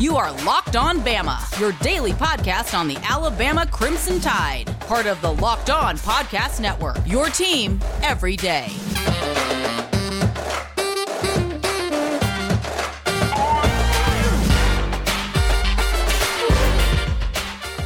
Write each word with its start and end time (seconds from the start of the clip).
You 0.00 0.16
are 0.16 0.32
Locked 0.46 0.76
On 0.76 1.00
Bama, 1.00 1.60
your 1.60 1.72
daily 1.82 2.12
podcast 2.12 2.72
on 2.72 2.88
the 2.88 2.96
Alabama 3.06 3.66
Crimson 3.66 4.18
Tide, 4.18 4.64
part 4.80 5.04
of 5.04 5.20
the 5.20 5.30
Locked 5.30 5.68
On 5.68 5.98
Podcast 5.98 6.58
Network. 6.58 6.96
Your 7.04 7.26
team 7.26 7.78
every 8.00 8.34
day. 8.34 8.68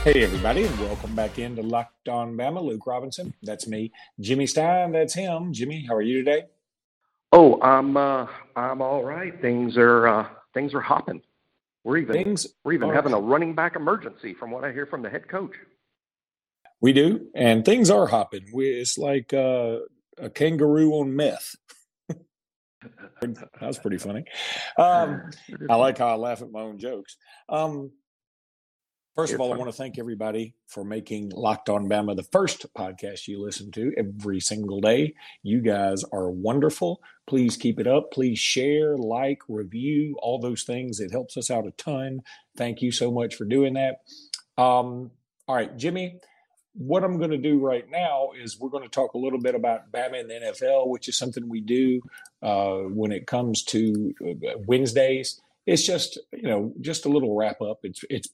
Hey, 0.05 0.23
everybody, 0.23 0.67
and 0.67 0.79
welcome 0.79 1.17
back 1.17 1.41
into 1.41 1.63
Locked 1.63 2.09
On 2.09 2.37
Bama. 2.37 2.63
Luke 2.63 2.87
Robinson, 2.87 3.35
that's 3.43 3.67
me. 3.67 3.91
Jimmy 4.21 4.47
Stein, 4.47 4.93
that's 4.93 5.15
him. 5.15 5.53
Jimmy, 5.53 5.85
how 5.85 5.97
are 5.97 6.01
you 6.01 6.19
today? 6.19 6.45
Oh, 7.33 7.61
I'm 7.61 7.97
uh, 7.97 8.29
I'm 8.55 8.81
all 8.81 9.03
right. 9.03 9.37
Things 9.41 9.77
are 9.77 10.07
uh, 10.07 10.29
things 10.53 10.75
are 10.75 10.81
hopping. 10.81 11.21
We're 11.85 11.99
even 11.99 12.15
things 12.15 12.47
we're 12.65 12.73
even 12.73 12.91
are, 12.91 12.95
having 12.95 13.13
a 13.13 13.21
running 13.21 13.55
back 13.55 13.77
emergency, 13.77 14.33
from 14.35 14.51
what 14.51 14.65
I 14.65 14.73
hear 14.73 14.87
from 14.87 15.03
the 15.03 15.11
head 15.11 15.29
coach. 15.29 15.53
We 16.81 16.93
do, 16.93 17.29
and 17.35 17.65
things 17.65 17.91
are 17.91 18.07
hopping. 18.07 18.47
We, 18.53 18.69
it's 18.69 18.99
like 18.99 19.33
uh, 19.33 19.81
a 20.19 20.31
kangaroo 20.31 20.93
on 20.93 21.15
meth. 21.15 21.55
That's 23.61 23.79
pretty 23.79 23.99
funny. 23.99 24.25
Um, 24.79 25.31
I 25.71 25.77
like 25.77 25.99
how 25.99 26.09
I 26.09 26.17
laugh 26.17 26.43
at 26.43 26.51
my 26.51 26.61
own 26.61 26.79
jokes. 26.79 27.17
Um, 27.49 27.91
First 29.15 29.33
of 29.33 29.41
all, 29.41 29.53
I 29.53 29.57
want 29.57 29.71
to 29.71 29.77
thank 29.77 29.97
everybody 29.97 30.55
for 30.67 30.83
making 30.83 31.31
Locked 31.31 31.69
On 31.69 31.89
Bama 31.89 32.17
the 32.17 32.25
first 32.25 32.67
podcast 32.75 33.29
you 33.29 33.41
listen 33.41 33.71
to 33.73 33.93
every 33.97 34.41
single 34.41 34.81
day. 34.81 35.15
You 35.45 35.61
guys 35.61 36.03
are 36.13 36.29
wonderful. 36.29 37.01
Please 37.29 37.57
keep 37.57 37.79
it 37.79 37.87
up. 37.87 38.11
Please 38.11 38.41
share, 38.41 38.99
like, 38.99 39.39
review, 39.49 40.17
all 40.21 40.41
those 40.41 40.65
things. 40.65 40.99
It 40.99 41.13
helps 41.13 41.37
us 41.37 41.49
out 41.49 41.65
a 41.65 41.71
ton. 41.73 42.23
Thank 42.57 42.83
you 42.83 42.91
so 42.91 43.13
much 43.13 43.37
for 43.37 43.45
doing 43.45 43.75
that. 43.75 44.01
Um, 44.61 45.13
all 45.47 45.55
right, 45.55 45.77
Jimmy, 45.77 46.19
what 46.73 47.05
I'm 47.05 47.19
going 47.19 47.31
to 47.31 47.39
do 47.39 47.61
right 47.61 47.89
now 47.89 48.31
is 48.37 48.59
we're 48.59 48.69
going 48.69 48.83
to 48.83 48.89
talk 48.89 49.15
a 49.15 49.19
little 49.19 49.41
bit 49.41 49.55
about 49.55 49.93
Bama 49.93 50.23
in 50.23 50.27
the 50.27 50.35
NFL, 50.35 50.89
which 50.89 51.09
is 51.09 51.17
something 51.17 51.49
we 51.49 51.61
do 51.61 52.01
uh, 52.43 52.79
when 52.79 53.13
it 53.13 53.29
comes 53.29 53.63
to 53.67 54.13
uh, 54.27 54.59
Wednesdays. 54.67 55.41
It's 55.67 55.87
just 55.87 56.19
you 56.33 56.49
know 56.49 56.75
just 56.81 57.07
a 57.07 57.09
little 57.09 57.37
wrap 57.37 57.63
up. 57.63 57.79
It's 57.85 58.05
it's 58.11 58.29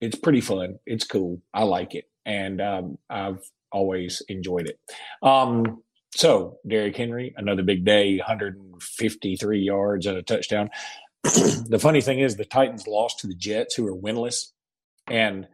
it's 0.00 0.16
pretty 0.16 0.40
fun. 0.40 0.78
It's 0.86 1.04
cool. 1.04 1.40
I 1.52 1.64
like 1.64 1.94
it, 1.94 2.04
and 2.24 2.60
um, 2.60 2.98
I've 3.08 3.40
always 3.72 4.22
enjoyed 4.28 4.68
it. 4.68 4.78
Um, 5.22 5.82
so 6.14 6.58
Derrick 6.66 6.96
Henry, 6.96 7.34
another 7.36 7.62
big 7.62 7.84
day, 7.84 8.18
153 8.18 9.58
yards 9.60 10.06
and 10.06 10.16
a 10.16 10.22
touchdown. 10.22 10.70
the 11.22 11.78
funny 11.80 12.00
thing 12.00 12.20
is, 12.20 12.36
the 12.36 12.44
Titans 12.44 12.86
lost 12.86 13.20
to 13.20 13.26
the 13.26 13.34
Jets, 13.34 13.74
who 13.74 13.86
are 13.86 13.96
winless, 13.96 14.52
and 15.06 15.48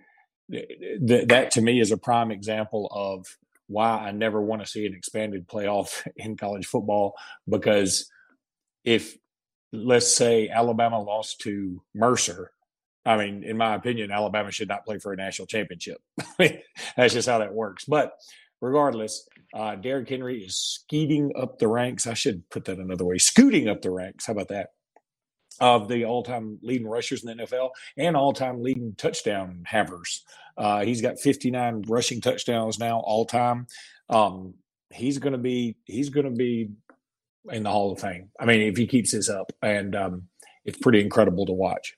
th- 0.50 1.28
that 1.28 1.52
to 1.52 1.62
me 1.62 1.80
is 1.80 1.92
a 1.92 1.96
prime 1.96 2.30
example 2.30 2.90
of 2.92 3.38
why 3.68 3.98
I 3.98 4.10
never 4.10 4.42
want 4.42 4.62
to 4.62 4.68
see 4.68 4.84
an 4.84 4.94
expanded 4.94 5.48
playoff 5.48 6.06
in 6.16 6.36
college 6.36 6.66
football. 6.66 7.14
Because 7.48 8.10
if 8.84 9.16
let's 9.72 10.12
say 10.12 10.48
Alabama 10.48 11.00
lost 11.00 11.40
to 11.42 11.82
Mercer 11.94 12.50
I 13.10 13.16
mean, 13.16 13.42
in 13.42 13.56
my 13.56 13.74
opinion, 13.74 14.12
Alabama 14.12 14.52
should 14.52 14.68
not 14.68 14.84
play 14.84 15.00
for 15.00 15.12
a 15.12 15.16
national 15.16 15.46
championship. 15.46 15.98
That's 16.38 17.12
just 17.12 17.28
how 17.28 17.38
that 17.38 17.52
works. 17.52 17.84
But 17.84 18.12
regardless, 18.60 19.28
uh, 19.52 19.74
Derrick 19.74 20.08
Henry 20.08 20.44
is 20.44 20.56
skeeting 20.56 21.32
up 21.36 21.58
the 21.58 21.66
ranks. 21.66 22.06
I 22.06 22.14
should 22.14 22.48
put 22.50 22.66
that 22.66 22.78
another 22.78 23.04
way 23.04 23.18
scooting 23.18 23.68
up 23.68 23.82
the 23.82 23.90
ranks. 23.90 24.26
How 24.26 24.34
about 24.34 24.46
that? 24.48 24.68
Of 25.60 25.88
the 25.88 26.04
all 26.04 26.22
time 26.22 26.60
leading 26.62 26.86
rushers 26.86 27.24
in 27.24 27.36
the 27.36 27.44
NFL 27.44 27.70
and 27.96 28.16
all 28.16 28.32
time 28.32 28.62
leading 28.62 28.94
touchdown 28.96 29.64
havers. 29.66 30.24
Uh, 30.56 30.84
he's 30.84 31.02
got 31.02 31.18
59 31.18 31.82
rushing 31.88 32.20
touchdowns 32.20 32.78
now, 32.78 33.00
all 33.00 33.26
time. 33.26 33.66
Um, 34.08 34.54
he's 34.90 35.18
going 35.18 35.32
to 35.32 35.38
be, 35.38 35.76
he's 35.84 36.10
going 36.10 36.26
to 36.26 36.32
be 36.32 36.70
in 37.50 37.64
the 37.64 37.70
Hall 37.70 37.90
of 37.90 37.98
Fame. 37.98 38.30
I 38.38 38.44
mean, 38.44 38.60
if 38.60 38.76
he 38.76 38.86
keeps 38.86 39.10
this 39.10 39.28
up, 39.28 39.50
and 39.62 39.96
um, 39.96 40.28
it's 40.64 40.78
pretty 40.78 41.00
incredible 41.00 41.44
to 41.46 41.52
watch. 41.52 41.96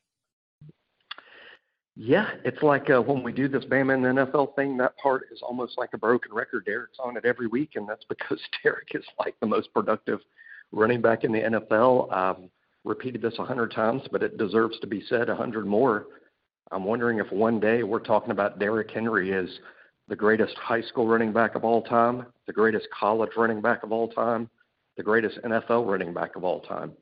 Yeah, 1.95 2.31
it's 2.45 2.63
like 2.63 2.89
uh, 2.89 3.03
when 3.03 3.23
we 3.23 3.33
do 3.33 3.49
this 3.49 3.65
Bama 3.65 3.95
and 3.95 4.19
NFL 4.19 4.57
thing, 4.57 4.79
that 4.79 4.97
part 4.97 5.25
is 5.31 5.41
almost 5.43 5.77
like 5.77 5.91
a 5.93 5.99
broken 5.99 6.33
record. 6.33 6.65
Derrick's 6.65 6.99
on 6.99 7.19
it 7.19 7.27
every 7.27 7.47
week, 7.47 7.73
and 7.75 7.87
that's 7.87 8.05
because 8.09 8.41
Derrick 8.63 8.89
is 8.95 9.05
like 9.19 9.35
the 9.41 9.47
most 9.47 9.73
productive 9.75 10.21
running 10.73 11.03
back 11.03 11.25
in 11.25 11.33
the 11.33 11.41
NFL. 11.41 12.13
Um, 12.13 12.51
repeated 12.85 13.23
this 13.23 13.35
a 13.39 13.45
hundred 13.45 13.73
times, 13.73 14.03
but 14.11 14.23
it 14.23 14.39
deserves 14.39 14.79
to 14.81 14.87
be 14.87 15.05
said 15.09 15.29
a 15.29 15.37
hundred 15.37 15.67
more. 15.67 16.07
I'm 16.71 16.85
wondering 16.85 17.19
if 17.19 17.31
one 17.31 17.61
day 17.61 17.83
we're 17.83 18.01
talking 18.01 18.31
about 18.31 18.59
Derrick 18.59 18.91
Henry 18.91 19.35
as 19.35 19.49
the 20.09 20.17
greatest 20.17 20.57
high 20.57 20.81
school 20.83 21.07
running 21.07 21.33
back 21.33 21.55
of 21.55 21.65
all 21.65 21.83
time, 21.83 22.27
the 22.47 22.53
greatest 22.53 22.89
college 22.99 23.31
running 23.37 23.61
back 23.61 23.83
of 23.83 23.93
all 23.93 24.09
time, 24.09 24.49
the 24.97 25.03
greatest 25.03 25.39
NFL 25.45 25.87
running 25.87 26.15
back 26.15 26.37
of 26.37 26.45
all 26.45 26.61
time 26.61 26.93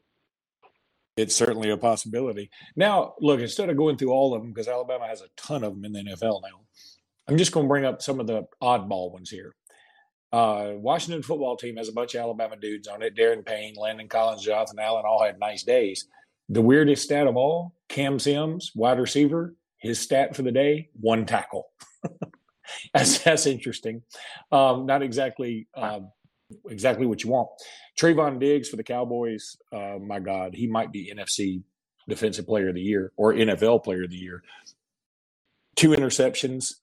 it's 1.16 1.34
certainly 1.34 1.70
a 1.70 1.76
possibility. 1.76 2.50
Now, 2.76 3.14
look, 3.20 3.40
instead 3.40 3.68
of 3.68 3.76
going 3.76 3.96
through 3.96 4.12
all 4.12 4.34
of 4.34 4.42
them, 4.42 4.52
because 4.52 4.68
Alabama 4.68 5.06
has 5.06 5.20
a 5.20 5.28
ton 5.36 5.64
of 5.64 5.74
them 5.74 5.84
in 5.84 5.92
the 5.92 6.00
NFL 6.00 6.42
now, 6.42 6.60
I'm 7.28 7.36
just 7.36 7.52
going 7.52 7.66
to 7.66 7.68
bring 7.68 7.84
up 7.84 8.02
some 8.02 8.20
of 8.20 8.26
the 8.26 8.46
oddball 8.62 9.12
ones 9.12 9.30
here. 9.30 9.54
Uh, 10.32 10.72
Washington 10.74 11.22
football 11.22 11.56
team 11.56 11.76
has 11.76 11.88
a 11.88 11.92
bunch 11.92 12.14
of 12.14 12.20
Alabama 12.20 12.56
dudes 12.56 12.88
on 12.88 13.02
it. 13.02 13.16
Daron 13.16 13.44
Payne, 13.44 13.74
Landon 13.76 14.08
Collins, 14.08 14.42
Jonathan 14.42 14.78
Allen 14.78 15.04
all 15.06 15.22
had 15.22 15.38
nice 15.40 15.62
days. 15.62 16.06
The 16.48 16.62
weirdest 16.62 17.04
stat 17.04 17.26
of 17.26 17.36
all, 17.36 17.74
Cam 17.88 18.18
Sims, 18.18 18.72
wide 18.74 18.98
receiver, 18.98 19.54
his 19.78 19.98
stat 19.98 20.36
for 20.36 20.42
the 20.42 20.52
day, 20.52 20.90
one 21.00 21.26
tackle. 21.26 21.66
that's, 22.94 23.18
that's 23.18 23.46
interesting. 23.46 24.02
Um, 24.52 24.86
not 24.86 25.02
exactly 25.02 25.68
uh, 25.74 26.00
exactly 26.68 27.06
what 27.06 27.22
you 27.22 27.30
want. 27.30 27.48
Trevon 27.98 28.38
Diggs 28.38 28.68
for 28.68 28.76
the 28.76 28.84
Cowboys, 28.84 29.56
uh, 29.72 29.98
my 30.00 30.20
God, 30.20 30.54
he 30.54 30.66
might 30.66 30.92
be 30.92 31.12
NFC 31.14 31.62
Defensive 32.08 32.46
Player 32.46 32.68
of 32.68 32.74
the 32.74 32.80
Year 32.80 33.12
or 33.16 33.32
NFL 33.32 33.84
Player 33.84 34.04
of 34.04 34.10
the 34.10 34.16
Year. 34.16 34.42
Two 35.76 35.90
interceptions. 35.90 36.74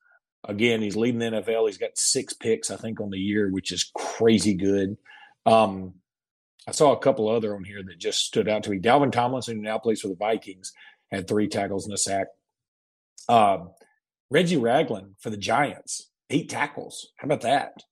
Again, 0.44 0.81
he's 0.81 0.95
leading 0.95 1.19
the 1.19 1.41
NFL. 1.41 1.67
He's 1.67 1.77
got 1.77 1.97
six 1.97 2.33
picks, 2.33 2.72
I 2.72 2.77
think, 2.77 3.01
on 3.01 3.09
the 3.09 3.19
year, 3.19 3.50
which 3.50 3.72
is 3.72 3.91
crazy 3.94 4.53
good. 4.53 4.97
Um, 5.45 5.95
I 6.67 6.72
saw 6.72 6.91
a 6.91 7.00
couple 7.00 7.29
other 7.29 7.56
on 7.56 7.63
here 7.63 7.81
that 7.83 7.97
just 7.97 8.25
stood 8.25 8.47
out 8.47 8.63
to 8.63 8.69
me. 8.69 8.79
Dalvin 8.79 9.11
Tomlinson, 9.11 9.57
who 9.57 9.63
now 9.63 9.77
plays 9.77 10.01
for 10.01 10.09
the 10.09 10.16
Vikings, 10.16 10.73
had 11.11 11.27
three 11.27 11.47
tackles 11.47 11.85
and 11.85 11.94
a 11.94 11.97
sack. 11.97 12.27
Um, 13.29 13.72
Reggie 14.29 14.57
Ragland 14.57 15.16
for 15.19 15.29
the 15.29 15.38
Giants, 15.38 16.09
eight 16.29 16.50
tackles. 16.50 17.07
How 17.17 17.25
about 17.25 17.41
that? 17.41 17.83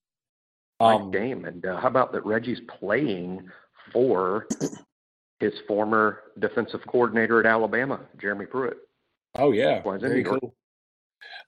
Um, 0.80 1.12
game. 1.12 1.46
And 1.46 1.66
uh, 1.66 1.80
how 1.80 1.88
about 1.88 2.12
that 2.14 2.26
Reggie's 2.26 2.62
playing 2.80 3.50
for 3.94 4.48
his 5.40 5.54
former 5.68 6.22
defensive 6.40 6.82
coordinator 6.88 7.40
at 7.40 7.46
Alabama, 7.46 8.00
Jeremy 8.20 8.46
Pruitt. 8.46 8.78
Oh 9.38 9.52
yeah, 9.52 9.82
very 10.00 10.24
cool. 10.24 10.56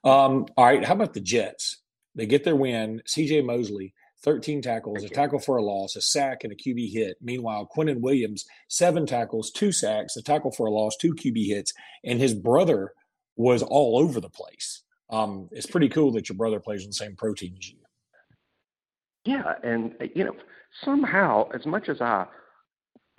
Um, 0.04 0.46
all 0.56 0.66
right, 0.66 0.84
how 0.84 0.94
about 0.94 1.14
the 1.14 1.20
Jets? 1.20 1.78
They 2.14 2.26
get 2.26 2.44
their 2.44 2.56
win. 2.56 3.02
C.J. 3.06 3.42
Mosley, 3.42 3.94
13 4.24 4.60
tackles, 4.60 4.98
Thank 4.98 5.06
a 5.06 5.08
you. 5.10 5.14
tackle 5.14 5.38
for 5.38 5.56
a 5.56 5.62
loss, 5.62 5.96
a 5.96 6.00
sack, 6.00 6.44
and 6.44 6.52
a 6.52 6.56
QB 6.56 6.92
hit. 6.92 7.16
Meanwhile, 7.22 7.68
Quinnen 7.74 8.00
Williams, 8.00 8.44
seven 8.68 9.06
tackles, 9.06 9.50
two 9.50 9.72
sacks, 9.72 10.16
a 10.16 10.22
tackle 10.22 10.50
for 10.50 10.66
a 10.66 10.70
loss, 10.70 10.96
two 10.96 11.14
QB 11.14 11.46
hits, 11.46 11.72
and 12.04 12.20
his 12.20 12.34
brother 12.34 12.92
was 13.36 13.62
all 13.62 13.98
over 13.98 14.20
the 14.20 14.28
place. 14.28 14.82
Um, 15.10 15.48
it's 15.52 15.66
pretty 15.66 15.88
cool 15.88 16.12
that 16.12 16.28
your 16.28 16.36
brother 16.36 16.60
plays 16.60 16.82
on 16.82 16.90
the 16.90 16.94
same 16.94 17.16
pro 17.16 17.32
team 17.32 17.54
as 17.58 17.70
you. 17.70 17.77
Yeah, 19.28 19.52
and 19.62 19.92
uh, 20.00 20.06
you 20.14 20.24
know, 20.24 20.34
somehow, 20.82 21.50
as 21.50 21.66
much 21.66 21.90
as 21.90 22.00
I 22.00 22.26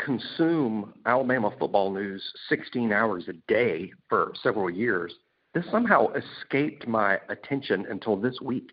consume 0.03 0.91
Alabama 1.05 1.51
football 1.59 1.93
news 1.93 2.23
16 2.49 2.91
hours 2.91 3.25
a 3.27 3.33
day 3.47 3.91
for 4.09 4.33
several 4.41 4.71
years, 4.71 5.13
this 5.53 5.65
somehow 5.69 6.07
escaped 6.13 6.87
my 6.87 7.19
attention 7.29 7.85
until 7.91 8.15
this 8.15 8.41
week. 8.41 8.71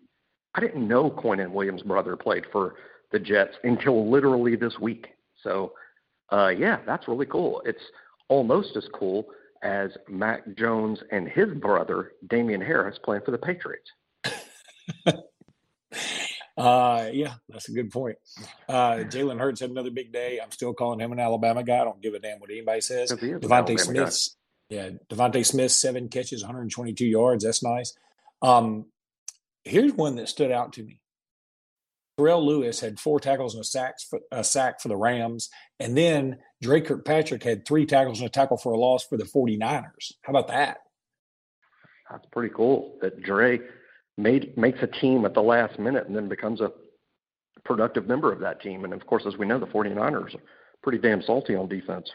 I 0.55 0.61
didn't 0.61 0.87
know 0.87 1.11
Quinnen 1.11 1.51
Williams' 1.51 1.83
brother 1.83 2.15
played 2.15 2.45
for 2.51 2.73
the 3.11 3.19
Jets 3.19 3.53
until 3.63 4.09
literally 4.09 4.55
this 4.55 4.79
week. 4.81 5.05
So, 5.43 5.73
uh, 6.31 6.47
yeah, 6.47 6.79
that's 6.87 7.07
really 7.07 7.27
cool. 7.27 7.61
It's 7.65 7.83
almost 8.29 8.75
as 8.75 8.87
cool 8.95 9.27
as 9.61 9.91
Mac 10.09 10.41
Jones 10.57 10.97
and 11.11 11.27
his 11.27 11.53
brother, 11.53 12.13
Damien 12.31 12.61
Harris, 12.61 12.97
playing 13.03 13.21
for 13.23 13.29
the 13.29 13.37
Patriots. 13.37 13.91
Uh, 16.57 17.09
yeah, 17.13 17.35
that's 17.49 17.69
a 17.69 17.71
good 17.71 17.91
point. 17.91 18.17
Uh, 18.67 19.03
Jalen 19.05 19.39
Hurts 19.39 19.61
had 19.61 19.69
another 19.69 19.91
big 19.91 20.11
day. 20.11 20.39
I'm 20.41 20.51
still 20.51 20.73
calling 20.73 20.99
him 20.99 21.11
an 21.11 21.19
Alabama 21.19 21.63
guy. 21.63 21.79
I 21.79 21.83
don't 21.83 22.01
give 22.01 22.15
a 22.15 22.19
damn 22.19 22.39
what 22.39 22.49
anybody 22.49 22.81
says. 22.81 23.11
DeVonta 23.11 23.79
Smith, 23.79 24.29
yeah, 24.69 24.89
DeVonta 25.09 25.45
Smith, 25.45 25.71
seven 25.71 26.09
catches, 26.09 26.41
122 26.41 27.05
yards. 27.05 27.43
That's 27.43 27.61
nice. 27.61 27.93
Um, 28.41 28.87
here's 29.63 29.93
one 29.93 30.15
that 30.15 30.29
stood 30.29 30.51
out 30.51 30.73
to 30.73 30.83
me. 30.83 30.99
Terrell 32.17 32.43
Lewis 32.43 32.79
had 32.79 32.99
four 32.99 33.19
tackles 33.19 33.53
and 33.53 33.61
a 33.61 33.63
sack 33.63 33.99
for, 33.99 34.19
a 34.31 34.43
sack 34.43 34.81
for 34.81 34.87
the 34.87 34.97
Rams, 34.97 35.49
and 35.79 35.95
then 35.95 36.37
Dre 36.61 36.81
Kirkpatrick 36.81 37.43
had 37.43 37.67
three 37.67 37.85
tackles 37.85 38.19
and 38.19 38.27
a 38.27 38.31
tackle 38.31 38.57
for 38.57 38.71
a 38.71 38.77
loss 38.77 39.05
for 39.05 39.17
the 39.17 39.23
49ers. 39.23 40.13
How 40.23 40.31
about 40.31 40.47
that? 40.47 40.79
That's 42.09 42.25
pretty 42.31 42.53
cool 42.55 42.97
that 43.01 43.21
Dre 43.21 43.59
made 44.17 44.57
makes 44.57 44.79
a 44.81 44.87
team 44.87 45.25
at 45.25 45.33
the 45.33 45.41
last 45.41 45.79
minute 45.79 46.07
and 46.07 46.15
then 46.15 46.27
becomes 46.27 46.61
a 46.61 46.71
productive 47.63 48.07
member 48.07 48.31
of 48.31 48.39
that 48.39 48.61
team. 48.61 48.83
And 48.83 48.93
of 48.93 49.05
course, 49.05 49.23
as 49.27 49.37
we 49.37 49.45
know, 49.45 49.59
the 49.59 49.65
49ers 49.67 50.35
are 50.35 50.41
pretty 50.81 50.97
damn 50.97 51.21
salty 51.21 51.55
on 51.55 51.67
defense. 51.67 52.09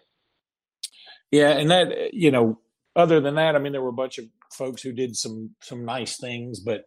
Yeah, 1.30 1.50
and 1.50 1.70
that 1.70 2.12
you 2.12 2.30
know, 2.30 2.58
other 2.94 3.20
than 3.20 3.36
that, 3.36 3.56
I 3.56 3.58
mean, 3.58 3.72
there 3.72 3.82
were 3.82 3.88
a 3.88 3.92
bunch 3.92 4.18
of 4.18 4.26
folks 4.52 4.82
who 4.82 4.92
did 4.92 5.16
some 5.16 5.50
some 5.60 5.84
nice 5.84 6.18
things, 6.18 6.60
but 6.60 6.84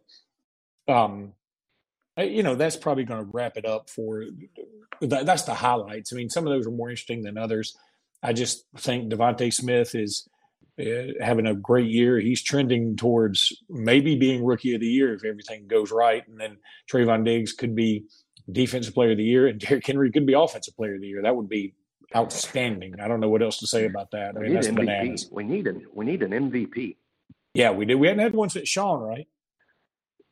um, 0.88 1.32
you 2.16 2.42
know, 2.42 2.54
that's 2.54 2.76
probably 2.76 3.04
going 3.04 3.24
to 3.24 3.30
wrap 3.32 3.56
it 3.56 3.64
up 3.64 3.90
for. 3.90 4.24
That, 5.00 5.26
that's 5.26 5.42
the 5.42 5.54
highlights. 5.54 6.12
I 6.12 6.16
mean, 6.16 6.30
some 6.30 6.46
of 6.46 6.52
those 6.52 6.66
are 6.66 6.70
more 6.70 6.90
interesting 6.90 7.22
than 7.22 7.36
others. 7.36 7.76
I 8.22 8.32
just 8.32 8.64
think 8.78 9.12
DeVonta 9.12 9.52
Smith 9.52 9.94
is 9.94 10.26
having 11.20 11.46
a 11.46 11.54
great 11.54 11.90
year. 11.90 12.18
He's 12.18 12.42
trending 12.42 12.96
towards 12.96 13.52
maybe 13.68 14.16
being 14.16 14.44
rookie 14.44 14.74
of 14.74 14.80
the 14.80 14.86
year 14.86 15.14
if 15.14 15.24
everything 15.24 15.66
goes 15.66 15.90
right, 15.90 16.26
and 16.28 16.40
then 16.40 16.58
Trevon 16.90 17.24
Diggs 17.24 17.52
could 17.52 17.74
be 17.74 18.04
defensive 18.50 18.94
player 18.94 19.12
of 19.12 19.16
the 19.16 19.24
year, 19.24 19.46
and 19.46 19.58
Derrick 19.60 19.86
Henry 19.86 20.10
could 20.10 20.26
be 20.26 20.34
offensive 20.34 20.76
player 20.76 20.94
of 20.94 21.00
the 21.00 21.08
year. 21.08 21.22
That 21.22 21.36
would 21.36 21.48
be 21.48 21.74
outstanding. 22.14 23.00
I 23.00 23.08
don't 23.08 23.20
know 23.20 23.28
what 23.28 23.42
else 23.42 23.58
to 23.58 23.66
say 23.66 23.86
about 23.86 24.10
that. 24.12 24.36
I 24.36 24.40
mean, 24.40 24.54
that's 24.54 24.68
MVP. 24.68 24.76
bananas. 24.76 25.28
We 25.30 25.44
need 25.44 25.66
an 25.66 25.86
we 25.92 26.04
need 26.04 26.22
an 26.22 26.30
MVP. 26.30 26.96
Yeah, 27.54 27.70
we 27.70 27.86
did. 27.86 27.96
We 27.96 28.06
hadn't 28.06 28.22
had 28.22 28.34
one 28.34 28.50
since 28.50 28.68
Sean, 28.68 29.00
right? 29.00 29.26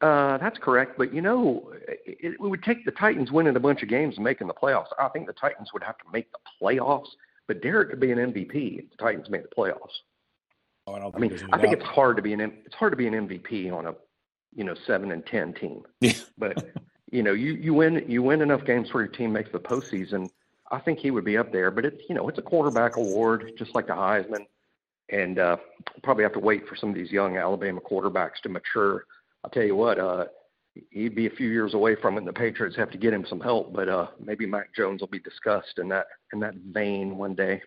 Uh, 0.01 0.37
that's 0.39 0.59
correct. 0.59 0.99
But 0.99 1.15
you 1.15 1.23
know, 1.23 1.73
it, 1.89 2.35
it 2.35 2.41
would 2.41 2.63
take 2.63 2.85
the 2.85 2.91
Titans 2.91 3.33
winning 3.33 3.57
a 3.57 3.61
bunch 3.61 3.83
of 3.83 3.89
games 3.89 4.17
and 4.17 4.25
making 4.25 4.47
the 4.47 4.55
playoffs. 4.55 4.89
I 4.99 5.09
think 5.09 5.27
the 5.27 5.33
Titans 5.33 5.73
would 5.73 5.83
have 5.83 5.99
to 5.99 6.05
make 6.13 6.31
the 6.33 6.39
playoffs. 6.63 7.09
But 7.47 7.63
Derrick 7.63 7.91
could 7.91 8.01
be 8.01 8.13
an 8.13 8.19
MVP 8.19 8.79
if 8.79 8.91
the 8.91 8.97
Titans 8.99 9.29
made 9.29 9.43
the 9.43 9.55
playoffs. 9.57 10.01
Oh, 10.87 10.95
I, 10.95 11.11
I 11.15 11.19
mean, 11.19 11.39
I 11.53 11.61
think 11.61 11.73
it's 11.73 11.85
hard 11.85 12.17
to 12.17 12.23
be 12.23 12.33
an 12.33 12.41
it's 12.41 12.75
hard 12.75 12.93
to 12.93 12.97
be 12.97 13.07
an 13.07 13.15
MVP 13.15 13.73
on 13.73 13.87
a 13.87 13.95
you 14.55 14.65
know 14.65 14.75
seven 14.87 15.13
and 15.13 15.25
ten 15.27 15.55
team. 15.55 15.83
Yeah. 16.01 16.13
but 16.39 16.65
you 17.11 17.23
know, 17.23 17.33
you 17.33 17.53
you 17.55 17.75
win 17.75 18.05
you 18.09 18.23
win 18.23 18.43
enough 18.43 18.65
games 18.65 18.93
where 18.93 19.05
your 19.05 19.13
team 19.13 19.33
makes 19.33 19.51
the 19.53 19.59
postseason. 19.59 20.29
I 20.71 20.81
think 20.81 20.99
he 20.99 21.11
would 21.11 21.25
be 21.25 21.37
up 21.39 21.53
there. 21.53 21.71
But 21.71 21.85
it's 21.85 22.03
you 22.09 22.15
know 22.15 22.29
it's 22.29 22.39
a 22.39 22.43
quarterback 22.43 22.97
award, 22.97 23.53
just 23.57 23.75
like 23.75 23.87
the 23.87 23.93
Heisman, 23.93 24.47
and 25.11 25.39
uh, 25.39 25.57
probably 26.03 26.25
have 26.25 26.33
to 26.35 26.41
wait 26.41 26.67
for 26.69 26.77
some 26.77 26.91
of 26.91 26.95
these 26.95 27.11
young 27.11 27.37
Alabama 27.37 27.81
quarterbacks 27.81 28.41
to 28.43 28.49
mature. 28.49 29.05
I'll 29.43 29.51
tell 29.51 29.63
you 29.63 29.77
what, 29.77 29.99
uh, 29.99 30.25
he'd 30.91 31.15
be 31.15 31.27
a 31.27 31.31
few 31.31 31.49
years 31.49 31.75
away 31.75 31.95
from 31.95 32.15
it. 32.15 32.19
And 32.19 32.27
the 32.27 32.33
Patriots 32.33 32.77
have 32.77 32.91
to 32.91 32.99
get 32.99 33.13
him 33.13 33.27
some 33.29 33.41
help, 33.41 33.73
but 33.73 33.89
uh, 33.89 34.09
maybe 34.19 34.47
Mac 34.47 34.75
Jones 34.75 35.01
will 35.01 35.09
be 35.09 35.21
discussed 35.21 35.79
in 35.79 35.89
that 35.89 36.07
in 36.33 36.41
that 36.41 36.55
vein 36.55 37.17
one 37.17 37.35
day. 37.35 37.63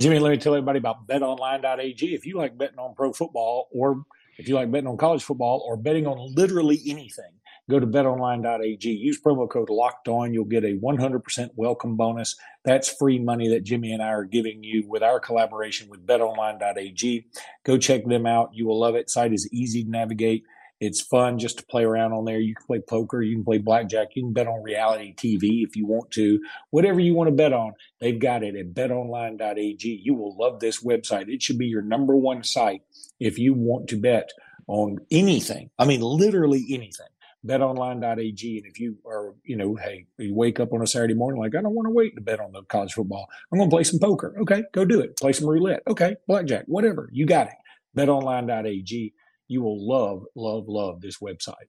Jimmy, 0.00 0.18
let 0.18 0.30
me 0.30 0.38
tell 0.38 0.54
everybody 0.54 0.78
about 0.78 1.06
BetOnline.ag. 1.06 2.14
If 2.14 2.26
you 2.26 2.36
like 2.36 2.58
betting 2.58 2.78
on 2.78 2.94
pro 2.94 3.12
football, 3.12 3.68
or 3.72 4.04
if 4.38 4.48
you 4.48 4.54
like 4.54 4.70
betting 4.70 4.88
on 4.88 4.96
college 4.96 5.22
football, 5.22 5.64
or 5.66 5.76
betting 5.76 6.06
on 6.06 6.34
literally 6.34 6.80
anything, 6.86 7.30
go 7.70 7.78
to 7.78 7.86
betonline.ag. 7.86 8.90
Use 8.90 9.20
promo 9.20 9.48
code 9.48 9.70
locked 9.70 10.08
on. 10.08 10.32
You'll 10.34 10.44
get 10.44 10.64
a 10.64 10.78
100% 10.78 11.50
welcome 11.54 11.96
bonus. 11.96 12.36
That's 12.64 12.88
free 12.88 13.18
money 13.18 13.48
that 13.48 13.64
Jimmy 13.64 13.92
and 13.92 14.02
I 14.02 14.08
are 14.08 14.24
giving 14.24 14.64
you 14.64 14.84
with 14.88 15.02
our 15.02 15.20
collaboration 15.20 15.88
with 15.88 16.06
betonline.ag. 16.06 17.26
Go 17.64 17.78
check 17.78 18.04
them 18.04 18.26
out. 18.26 18.50
You 18.54 18.66
will 18.66 18.80
love 18.80 18.96
it. 18.96 19.10
Site 19.10 19.32
is 19.32 19.48
easy 19.52 19.84
to 19.84 19.90
navigate. 19.90 20.44
It's 20.84 21.00
fun 21.00 21.38
just 21.38 21.58
to 21.58 21.66
play 21.66 21.84
around 21.84 22.12
on 22.12 22.24
there. 22.24 22.40
You 22.40 22.56
can 22.56 22.66
play 22.66 22.80
poker, 22.80 23.22
you 23.22 23.36
can 23.36 23.44
play 23.44 23.58
blackjack, 23.58 24.16
you 24.16 24.24
can 24.24 24.32
bet 24.32 24.48
on 24.48 24.64
reality 24.64 25.14
TV 25.14 25.64
if 25.64 25.76
you 25.76 25.86
want 25.86 26.10
to. 26.10 26.40
Whatever 26.70 26.98
you 26.98 27.14
want 27.14 27.28
to 27.28 27.36
bet 27.36 27.52
on, 27.52 27.74
they've 28.00 28.18
got 28.18 28.42
it 28.42 28.56
at 28.56 28.74
betonline.ag. 28.74 30.00
You 30.02 30.14
will 30.14 30.36
love 30.36 30.58
this 30.58 30.82
website. 30.82 31.28
It 31.28 31.40
should 31.40 31.56
be 31.56 31.66
your 31.66 31.82
number 31.82 32.16
one 32.16 32.42
site 32.42 32.82
if 33.20 33.38
you 33.38 33.54
want 33.54 33.90
to 33.90 33.96
bet 33.96 34.30
on 34.66 34.98
anything. 35.12 35.70
I 35.78 35.84
mean, 35.84 36.00
literally 36.00 36.66
anything 36.68 37.06
betonline.ag. 37.46 38.58
And 38.58 38.66
if 38.66 38.80
you 38.80 38.98
are, 39.06 39.34
you 39.44 39.56
know, 39.56 39.76
hey, 39.76 40.06
you 40.18 40.34
wake 40.34 40.58
up 40.58 40.72
on 40.72 40.82
a 40.82 40.86
Saturday 40.88 41.14
morning 41.14 41.40
like, 41.40 41.54
I 41.54 41.62
don't 41.62 41.74
want 41.74 41.86
to 41.86 41.92
wait 41.92 42.16
to 42.16 42.20
bet 42.20 42.40
on 42.40 42.50
the 42.50 42.62
college 42.62 42.92
football. 42.92 43.28
I'm 43.52 43.58
going 43.58 43.70
to 43.70 43.74
play 43.74 43.84
some 43.84 44.00
poker. 44.00 44.34
Okay, 44.40 44.64
go 44.72 44.84
do 44.84 45.00
it. 45.00 45.16
Play 45.16 45.32
some 45.32 45.48
roulette. 45.48 45.84
Okay, 45.88 46.16
blackjack, 46.26 46.64
whatever. 46.66 47.08
You 47.12 47.24
got 47.26 47.46
it. 47.46 47.54
Betonline.ag. 47.96 49.14
You 49.52 49.60
will 49.60 49.86
love, 49.86 50.24
love, 50.34 50.66
love 50.66 51.02
this 51.02 51.18
website. 51.18 51.68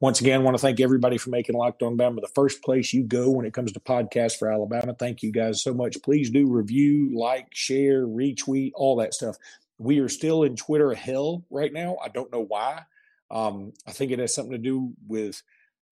Once 0.00 0.22
again, 0.22 0.40
I 0.40 0.42
want 0.42 0.56
to 0.56 0.60
thank 0.60 0.80
everybody 0.80 1.18
for 1.18 1.28
making 1.28 1.54
Locked 1.54 1.82
On 1.82 1.98
Bama 1.98 2.22
the 2.22 2.30
first 2.34 2.62
place 2.62 2.94
you 2.94 3.04
go 3.04 3.30
when 3.30 3.44
it 3.44 3.52
comes 3.52 3.72
to 3.72 3.80
podcasts 3.80 4.38
for 4.38 4.50
Alabama. 4.50 4.94
Thank 4.98 5.22
you 5.22 5.30
guys 5.30 5.62
so 5.62 5.74
much. 5.74 6.02
Please 6.02 6.30
do 6.30 6.50
review, 6.50 7.10
like, 7.14 7.48
share, 7.52 8.06
retweet, 8.06 8.70
all 8.74 8.96
that 8.96 9.12
stuff. 9.12 9.36
We 9.76 9.98
are 9.98 10.08
still 10.08 10.44
in 10.44 10.56
Twitter 10.56 10.94
hell 10.94 11.44
right 11.50 11.72
now. 11.72 11.98
I 12.02 12.08
don't 12.08 12.32
know 12.32 12.44
why. 12.44 12.84
Um, 13.30 13.74
I 13.86 13.92
think 13.92 14.12
it 14.12 14.18
has 14.18 14.34
something 14.34 14.52
to 14.52 14.58
do 14.58 14.94
with 15.06 15.42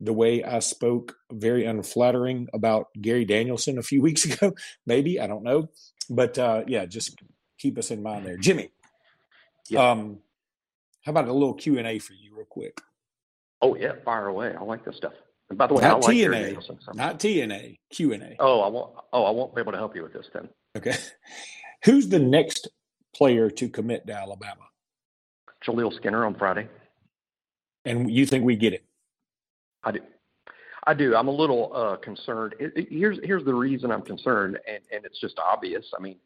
the 0.00 0.14
way 0.14 0.42
I 0.42 0.60
spoke 0.60 1.18
very 1.30 1.66
unflattering 1.66 2.48
about 2.54 2.88
Gary 2.98 3.26
Danielson 3.26 3.76
a 3.76 3.82
few 3.82 4.00
weeks 4.08 4.24
ago. 4.24 4.54
Maybe 4.86 5.20
I 5.20 5.26
don't 5.26 5.44
know, 5.44 5.68
but 6.08 6.38
uh, 6.38 6.64
yeah, 6.66 6.86
just 6.86 7.20
keep 7.58 7.76
us 7.76 7.90
in 7.90 8.02
mind 8.02 8.24
there, 8.24 8.38
Jimmy. 8.38 8.70
Yeah. 9.68 9.90
Um, 9.90 10.18
how 11.04 11.10
about 11.10 11.28
a 11.28 11.32
little 11.32 11.54
Q 11.54 11.78
and 11.78 11.86
A 11.86 11.98
for 11.98 12.12
you, 12.14 12.34
real 12.36 12.46
quick? 12.46 12.80
Oh 13.62 13.74
yeah, 13.76 13.92
fire 14.04 14.26
away. 14.26 14.54
I 14.58 14.62
like 14.62 14.84
this 14.84 14.96
stuff. 14.96 15.12
And 15.50 15.58
by 15.58 15.66
the 15.66 15.74
way, 15.74 15.82
not 15.82 16.04
I 16.04 16.06
like 16.06 16.16
TNA, 16.16 16.66
so. 16.66 16.92
not 16.94 17.18
TNA, 17.18 17.78
Q 17.90 18.12
and 18.14 18.22
A. 18.22 18.36
Oh, 18.38 18.60
I 18.60 18.68
won't. 18.68 18.94
Oh, 19.12 19.24
I 19.24 19.30
won't 19.30 19.54
be 19.54 19.60
able 19.60 19.72
to 19.72 19.78
help 19.78 19.94
you 19.94 20.02
with 20.02 20.12
this 20.12 20.26
then. 20.32 20.48
Okay. 20.76 20.96
Who's 21.84 22.08
the 22.08 22.18
next 22.18 22.68
player 23.14 23.50
to 23.50 23.68
commit 23.68 24.06
to 24.06 24.14
Alabama? 24.14 24.62
Jaleel 25.66 25.94
Skinner 25.94 26.24
on 26.24 26.34
Friday 26.34 26.68
and 27.84 28.10
you 28.10 28.26
think 28.26 28.44
we 28.44 28.56
get 28.56 28.72
it? 28.72 28.84
I 29.82 29.92
do. 29.92 30.00
I 30.86 30.94
do. 30.94 31.16
I'm 31.16 31.28
a 31.28 31.32
little 31.32 31.72
uh, 31.74 31.96
concerned. 31.96 32.54
It, 32.58 32.72
it, 32.76 32.88
here's 32.90 33.18
here's 33.22 33.44
the 33.44 33.54
reason 33.54 33.90
I'm 33.90 34.02
concerned, 34.02 34.58
and 34.66 34.80
and 34.92 35.04
it's 35.04 35.20
just 35.20 35.38
obvious. 35.38 35.84
I 35.96 36.02
mean, 36.02 36.16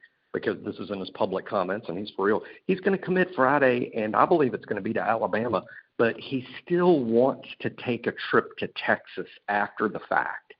because 0.40 0.62
this 0.64 0.76
is 0.76 0.90
in 0.90 1.00
his 1.00 1.10
public 1.10 1.46
comments, 1.46 1.86
and 1.88 1.98
he's 1.98 2.10
for 2.16 2.26
real. 2.26 2.42
He's 2.66 2.80
going 2.80 2.96
to 2.96 3.04
commit 3.04 3.28
Friday, 3.34 3.90
and 3.96 4.14
I 4.16 4.26
believe 4.26 4.54
it's 4.54 4.64
going 4.64 4.76
to 4.76 4.82
be 4.82 4.92
to 4.94 5.00
Alabama. 5.00 5.62
But 5.96 6.16
he 6.18 6.46
still 6.64 7.00
wants 7.00 7.48
to 7.60 7.70
take 7.70 8.06
a 8.06 8.12
trip 8.30 8.56
to 8.58 8.68
Texas 8.86 9.26
after 9.48 9.88
the 9.88 10.00
fact. 10.08 10.54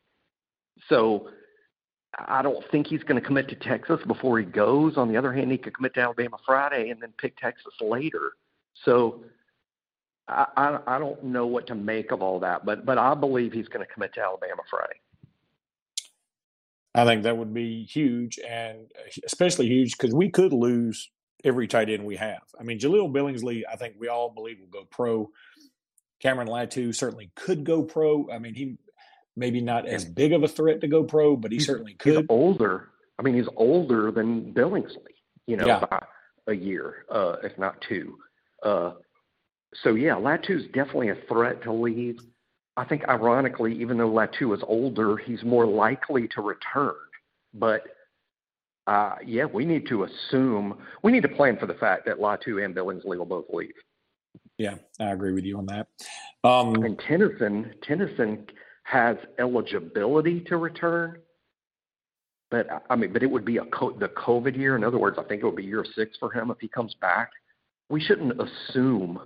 So 0.89 1.29
I 2.19 2.43
don't 2.43 2.65
think 2.71 2.87
he's 2.87 3.03
going 3.03 3.21
to 3.21 3.27
commit 3.27 3.49
to 3.49 3.55
Texas 3.55 4.01
before 4.07 4.39
he 4.39 4.45
goes. 4.45 4.97
On 4.97 5.09
the 5.09 5.17
other 5.17 5.33
hand, 5.33 5.53
he 5.53 5.59
could 5.59 5.75
commit 5.75 5.95
to 5.95 6.01
Alabama 6.01 6.39
Friday 6.45 6.91
and 6.91 7.01
then 7.01 7.13
pick 7.19 7.37
Texas 7.39 7.73
later. 7.81 8.33
So 8.85 9.23
I, 10.27 10.47
I 10.57 10.97
I 10.97 10.99
don't 10.99 11.23
know 11.23 11.47
what 11.47 11.67
to 11.69 11.75
make 11.75 12.11
of 12.13 12.23
all 12.23 12.41
that, 12.41 12.65
but 12.65 12.85
but 12.85 12.99
I 12.99 13.15
believe 13.15 13.53
he's 13.53 13.69
going 13.69 13.85
to 13.87 13.93
commit 13.93 14.15
to 14.15 14.21
Alabama 14.21 14.63
Friday. 14.71 15.01
I 16.95 17.05
think 17.05 17.23
that 17.23 17.37
would 17.37 17.55
be 17.55 17.85
huge, 17.85 18.39
and 18.39 18.91
especially 19.25 19.67
huge 19.67 19.97
because 19.97 20.15
we 20.15 20.31
could 20.31 20.53
lose 20.53 21.11
every 21.45 21.69
tight 21.69 21.89
end 21.89 22.05
we 22.05 22.17
have. 22.17 22.43
I 22.59 22.63
mean, 22.63 22.79
Jahleel 22.79 23.13
Billingsley, 23.13 23.63
I 23.71 23.77
think 23.77 23.95
we 23.99 24.09
all 24.09 24.31
believe 24.31 24.59
will 24.61 24.67
go 24.69 24.85
pro. 24.91 25.31
Cameron 26.21 26.49
Latu 26.49 26.95
certainly 26.95 27.31
could 27.37 27.65
go 27.65 27.83
pro. 27.83 28.29
I 28.31 28.39
mean, 28.39 28.55
he 28.55 28.77
maybe 29.37 29.61
not 29.61 29.87
as 29.87 30.05
big 30.05 30.33
of 30.33 30.43
a 30.43 30.49
threat 30.49 30.81
to 30.81 30.89
go 30.89 31.05
pro, 31.05 31.37
but 31.37 31.53
he 31.53 31.59
he's, 31.59 31.67
certainly 31.67 31.95
could. 31.95 32.17
He's 32.17 32.27
older. 32.29 32.89
I 33.19 33.23
mean, 33.23 33.35
he's 33.35 33.49
older 33.57 34.11
than 34.11 34.53
Billingsley, 34.53 35.15
you 35.47 35.57
know, 35.57 35.67
yeah. 35.67 35.81
by 35.81 36.05
a 36.49 36.55
year, 36.55 37.05
uh, 37.11 37.37
if 37.43 37.57
not 37.59 37.81
two. 37.81 38.17
Uh, 38.63 38.93
so 39.83 39.95
yeah, 39.95 40.15
Latu's 40.15 40.67
definitely 40.67 41.11
a 41.11 41.17
threat 41.29 41.63
to 41.63 41.73
leave. 41.73 42.19
I 42.79 42.85
think 42.85 43.03
ironically, 43.09 43.75
even 43.81 43.99
though 43.99 44.09
Latu 44.09 44.55
is 44.55 44.63
older, 44.67 45.17
he's 45.17 45.43
more 45.43 45.67
likely 45.67 46.29
to 46.29 46.41
return. 46.41 46.95
But 47.53 47.83
uh, 48.87 49.17
yeah, 49.27 49.47
we 49.47 49.65
need 49.65 49.89
to 49.89 50.05
assume 50.05 50.79
we 51.03 51.11
need 51.11 51.23
to 51.23 51.29
plan 51.29 51.59
for 51.59 51.67
the 51.67 51.75
fact 51.75 52.07
that 52.07 52.19
Latu 52.19 52.65
and 52.65 52.75
Billingsley 52.75 53.19
will 53.19 53.27
both 53.27 53.47
leave. 53.53 53.75
Yeah, 54.59 54.77
I 55.01 55.11
agree 55.11 55.33
with 55.33 55.45
you 55.45 55.59
on 55.59 55.67
that. 55.67 55.89
Um, 56.45 56.85
and 56.85 56.97
Tennyson, 57.01 57.75
Tennyson 57.83 58.47
has 58.85 59.17
eligibility 59.41 60.41
to 60.43 60.57
return, 60.57 61.19
but 62.51 62.69
I 62.89 62.95
mean, 62.95 63.13
but 63.13 63.25
it 63.25 63.31
would 63.31 63.45
be 63.45 63.57
a 63.57 63.65
co- 63.65 63.99
the 63.99 64.09
COVID 64.09 64.57
year. 64.57 64.77
In 64.77 64.85
other 64.85 64.99
words, 64.99 65.19
I 65.19 65.25
think 65.25 65.43
it 65.43 65.47
would 65.47 65.57
be 65.57 65.65
year 65.65 65.85
six 65.97 66.17
for 66.19 66.31
him 66.31 66.53
if 66.53 66.59
he 66.61 66.69
comes 66.69 66.95
back. 67.01 67.31
We 67.91 68.01
shouldn't 68.01 68.41
assume 68.41 69.21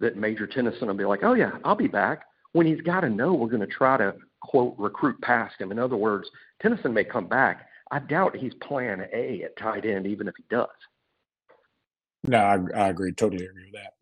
that 0.00 0.16
Major 0.16 0.46
Tennyson 0.46 0.88
will 0.88 0.94
be 0.94 1.04
like, 1.04 1.20
oh, 1.22 1.34
yeah, 1.34 1.52
I'll 1.64 1.76
be 1.76 1.88
back, 1.88 2.24
when 2.52 2.66
he's 2.66 2.80
got 2.80 3.00
to 3.00 3.10
know 3.10 3.34
we're 3.34 3.48
going 3.48 3.60
to 3.60 3.66
try 3.66 3.96
to, 3.96 4.14
quote, 4.40 4.74
recruit 4.78 5.20
past 5.20 5.60
him. 5.60 5.70
In 5.72 5.78
other 5.78 5.96
words, 5.96 6.30
Tennyson 6.60 6.92
may 6.92 7.04
come 7.04 7.26
back. 7.26 7.68
I 7.90 7.98
doubt 8.00 8.36
he's 8.36 8.54
plan 8.54 9.06
A 9.12 9.42
at 9.42 9.56
tight 9.56 9.84
end, 9.84 10.06
even 10.06 10.28
if 10.28 10.34
he 10.36 10.44
does. 10.50 10.68
No, 12.24 12.38
I, 12.38 12.58
I 12.74 12.88
agree. 12.88 13.12
Totally 13.12 13.44
agree 13.44 13.64
with 13.64 13.74
that. 13.74 13.92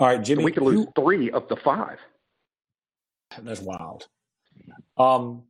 All 0.00 0.08
right, 0.08 0.22
Jimmy. 0.22 0.42
So 0.42 0.44
we 0.46 0.52
could 0.52 0.62
lose 0.62 0.86
who, 0.86 1.02
three 1.02 1.30
of 1.30 1.48
the 1.48 1.56
five. 1.56 1.98
That's 3.42 3.60
wild. 3.60 4.08
Um, 4.96 5.42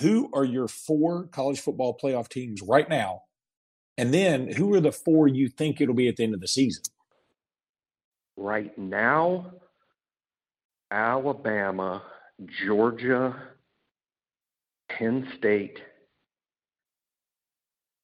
who 0.00 0.30
are 0.32 0.44
your 0.44 0.68
four 0.68 1.24
college 1.24 1.60
football 1.60 1.98
playoff 2.00 2.28
teams 2.28 2.62
right 2.62 2.88
now? 2.88 3.22
And 3.98 4.12
then 4.12 4.52
who 4.52 4.72
are 4.74 4.80
the 4.80 4.92
four 4.92 5.28
you 5.28 5.48
think 5.48 5.80
it'll 5.80 5.94
be 5.94 6.08
at 6.08 6.16
the 6.16 6.24
end 6.24 6.34
of 6.34 6.40
the 6.40 6.48
season? 6.48 6.84
Right 8.36 8.76
now, 8.78 9.52
Alabama, 10.92 12.02
Georgia, 12.64 13.34
Penn 14.90 15.26
State, 15.38 15.78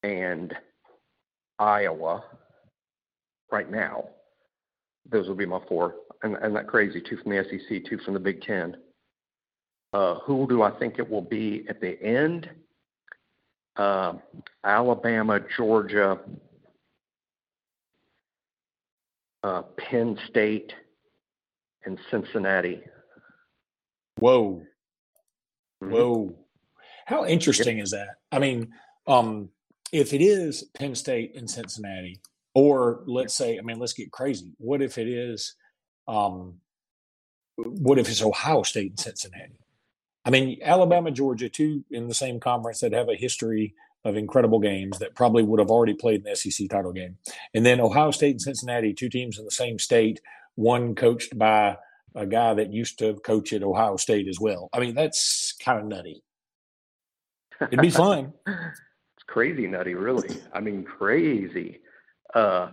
and 0.03 0.55
Iowa. 1.59 2.25
Right 3.53 3.71
now, 3.71 4.09
those 5.11 5.29
will 5.29 5.35
be 5.35 5.47
my 5.47 5.61
four. 5.69 5.95
And, 6.23 6.37
and 6.37 6.57
that 6.57 6.67
crazy 6.67 7.01
two 7.01 7.19
from 7.19 7.33
the 7.33 7.45
SEC, 7.45 7.85
two 7.89 7.99
from 7.99 8.15
the 8.15 8.21
Big 8.21 8.41
Ten. 8.43 8.77
Uh, 9.93 10.17
who 10.21 10.47
do 10.49 10.63
I 10.63 10.71
think 10.79 10.99
it 10.99 11.09
will 11.09 11.23
be 11.23 11.65
at 11.69 11.81
the 11.81 12.03
end? 12.03 12.49
Uh, 13.77 14.15
Alabama, 14.65 15.41
Georgia, 15.57 16.19
uh, 19.45 19.63
Penn 19.79 20.19
State, 20.29 20.73
and 21.85 21.99
Cincinnati. 22.11 22.81
Whoa. 24.19 24.63
Mm-hmm. 25.83 25.93
Whoa. 25.93 26.39
How 27.07 27.25
interesting 27.25 27.79
yep. 27.79 27.85
is 27.85 27.91
that? 27.93 28.09
I 28.31 28.39
mean, 28.39 28.73
um, 29.07 29.51
if 29.93 30.13
it 30.13 30.21
is 30.21 30.65
Penn 30.75 30.95
State 30.95 31.35
and 31.37 31.49
Cincinnati, 31.49 32.21
or 32.55 33.03
let's 33.07 33.35
say, 33.35 33.59
I 33.59 33.63
mean, 33.63 33.79
let's 33.79 33.93
get 33.93 34.11
crazy. 34.11 34.53
What 34.59 34.83
if 34.83 34.99
it 34.99 35.09
is, 35.09 35.55
um, 36.07 36.55
what 37.57 37.99
if 37.99 38.09
it's 38.09 38.23
Ohio 38.23 38.63
State 38.63 38.91
and 38.91 39.01
Cincinnati? 39.01 39.59
I 40.25 40.31
mean, 40.31 40.59
Alabama, 40.63 41.11
Georgia, 41.11 41.49
two 41.49 41.85
in 41.91 42.09
the 42.09 42.15
same 42.15 42.41
conference 42.41 42.81
that 42.81 42.93
have 42.93 43.09
a 43.09 43.17
history 43.17 43.75
of 44.05 44.17
incredible 44.17 44.61
games 44.61 44.99
that 44.99 45.15
probably 45.15 45.43
would 45.43 45.59
have 45.59 45.71
already 45.71 45.95
played 45.95 46.25
in 46.25 46.31
the 46.31 46.37
SEC 46.37 46.69
title 46.69 46.93
game. 46.93 47.17
And 47.55 47.65
then 47.65 47.81
Ohio 47.81 48.11
State 48.11 48.33
and 48.33 48.43
Cincinnati, 48.43 48.93
two 48.93 49.09
teams 49.09 49.39
in 49.39 49.45
the 49.45 49.51
same 49.51 49.79
state, 49.79 50.21
one 50.59 50.97
coached 50.97 51.39
by 51.39 51.77
a 52.17 52.27
guy 52.27 52.53
that 52.53 52.73
used 52.73 52.99
to 52.99 53.15
coach 53.15 53.53
at 53.53 53.63
Ohio 53.63 53.97
State 53.97 54.27
as 54.27 54.41
well. 54.41 54.69
I 54.73 54.81
mean, 54.81 54.97
that's 54.97 55.55
kind 55.65 55.79
of 55.79 55.87
nutty. 55.87 56.21
It'd 57.61 57.81
be 57.81 57.91
fun. 57.91 58.33
it's 58.47 59.25
crazy 59.29 59.69
nutty, 59.69 59.95
really. 59.95 60.37
I 60.53 60.59
mean, 60.59 60.83
crazy. 60.83 61.79
Uh, 62.35 62.73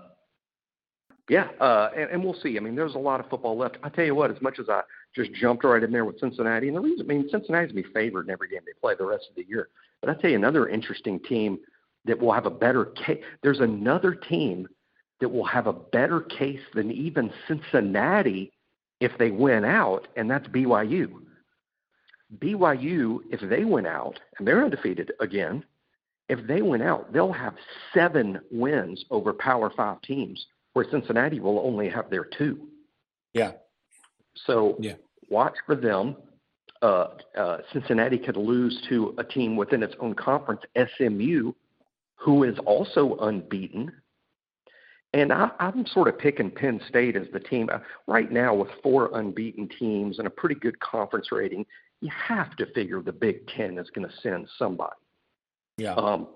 yeah, 1.29 1.49
uh, 1.61 1.91
and, 1.95 2.09
and 2.09 2.23
we'll 2.23 2.33
see. 2.33 2.57
I 2.57 2.59
mean, 2.59 2.75
there's 2.75 2.95
a 2.95 2.99
lot 2.99 3.19
of 3.19 3.29
football 3.29 3.55
left. 3.55 3.77
I 3.83 3.89
tell 3.89 4.05
you 4.05 4.15
what, 4.15 4.31
as 4.31 4.41
much 4.41 4.57
as 4.57 4.67
I 4.67 4.81
just 5.15 5.31
jumped 5.33 5.63
right 5.63 5.83
in 5.83 5.91
there 5.91 6.05
with 6.05 6.19
Cincinnati, 6.19 6.67
and 6.67 6.77
the 6.77 6.81
reason, 6.81 7.05
I 7.05 7.13
mean, 7.13 7.29
Cincinnati's 7.29 7.71
be 7.71 7.83
favored 7.93 8.25
in 8.25 8.31
every 8.31 8.49
game 8.49 8.61
they 8.65 8.73
play 8.81 8.95
the 8.97 9.05
rest 9.05 9.27
of 9.29 9.35
the 9.35 9.45
year. 9.47 9.69
But 10.01 10.09
I 10.09 10.19
tell 10.19 10.31
you, 10.31 10.37
another 10.37 10.67
interesting 10.67 11.19
team 11.19 11.59
that 12.05 12.19
will 12.19 12.33
have 12.33 12.47
a 12.47 12.51
better 12.51 12.85
case. 12.85 13.23
There's 13.43 13.59
another 13.59 14.15
team 14.15 14.67
that 15.21 15.29
will 15.29 15.45
have 15.45 15.67
a 15.67 15.73
better 15.73 16.21
case 16.21 16.61
than 16.73 16.91
even 16.91 17.31
Cincinnati 17.47 18.51
if 18.99 19.11
they 19.17 19.31
win 19.31 19.65
out, 19.65 20.07
and 20.15 20.29
that's 20.29 20.47
BYU. 20.47 21.09
BYU, 22.39 23.19
if 23.29 23.47
they 23.49 23.63
win 23.63 23.85
out, 23.85 24.19
and 24.37 24.47
they're 24.47 24.63
undefeated 24.63 25.11
again, 25.19 25.63
if 26.27 26.45
they 26.47 26.61
win 26.61 26.81
out, 26.81 27.13
they'll 27.13 27.31
have 27.31 27.55
seven 27.93 28.39
wins 28.51 29.05
over 29.11 29.31
Power 29.31 29.71
Five 29.75 30.01
teams 30.01 30.45
where 30.73 30.85
Cincinnati 30.91 31.39
will 31.39 31.59
only 31.59 31.87
have 31.89 32.09
their 32.09 32.25
two. 32.25 32.67
Yeah. 33.33 33.51
So 34.45 34.75
yeah. 34.79 34.95
watch 35.29 35.55
for 35.65 35.75
them. 35.75 36.17
Uh, 36.81 37.07
uh, 37.37 37.57
Cincinnati 37.71 38.17
could 38.17 38.35
lose 38.35 38.85
to 38.89 39.15
a 39.17 39.23
team 39.23 39.55
within 39.55 39.81
its 39.81 39.95
own 39.99 40.13
conference, 40.13 40.61
SMU, 40.75 41.53
who 42.15 42.43
is 42.43 42.57
also 42.65 43.15
unbeaten. 43.21 43.91
And 45.15 45.31
I, 45.31 45.49
I'm 45.61 45.85
sort 45.87 46.09
of 46.09 46.19
picking 46.19 46.51
Penn 46.51 46.81
State 46.89 47.15
as 47.15 47.27
the 47.31 47.39
team 47.39 47.69
uh, 47.71 47.79
right 48.05 48.29
now 48.29 48.53
with 48.53 48.67
four 48.83 49.17
unbeaten 49.17 49.69
teams 49.79 50.19
and 50.19 50.27
a 50.27 50.29
pretty 50.29 50.55
good 50.55 50.77
conference 50.81 51.31
rating. 51.31 51.65
You 52.01 52.11
have 52.27 52.53
to 52.57 52.65
figure 52.73 53.01
the 53.01 53.13
Big 53.13 53.47
Ten 53.47 53.77
is 53.77 53.89
going 53.95 54.05
to 54.05 54.13
send 54.21 54.49
somebody. 54.59 54.91
Yeah. 55.77 55.93
Um, 55.93 56.27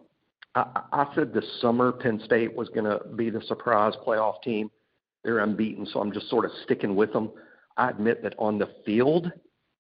I, 0.56 0.82
I 0.94 1.14
said 1.14 1.34
this 1.34 1.44
summer 1.60 1.92
Penn 1.92 2.22
State 2.24 2.56
was 2.56 2.70
going 2.70 2.86
to 2.86 3.06
be 3.16 3.30
the 3.30 3.42
surprise 3.50 3.94
playoff 4.08 4.42
team. 4.44 4.72
They're 5.26 5.40
unbeaten, 5.40 5.86
so 5.86 6.00
I'm 6.00 6.14
just 6.14 6.30
sort 6.30 6.46
of 6.46 6.52
sticking 6.64 6.96
with 6.96 7.12
them. 7.12 7.32
I 7.76 7.90
admit 7.90 8.24
that 8.24 8.34
on 8.40 8.58
the 8.58 8.70
field, 8.86 9.30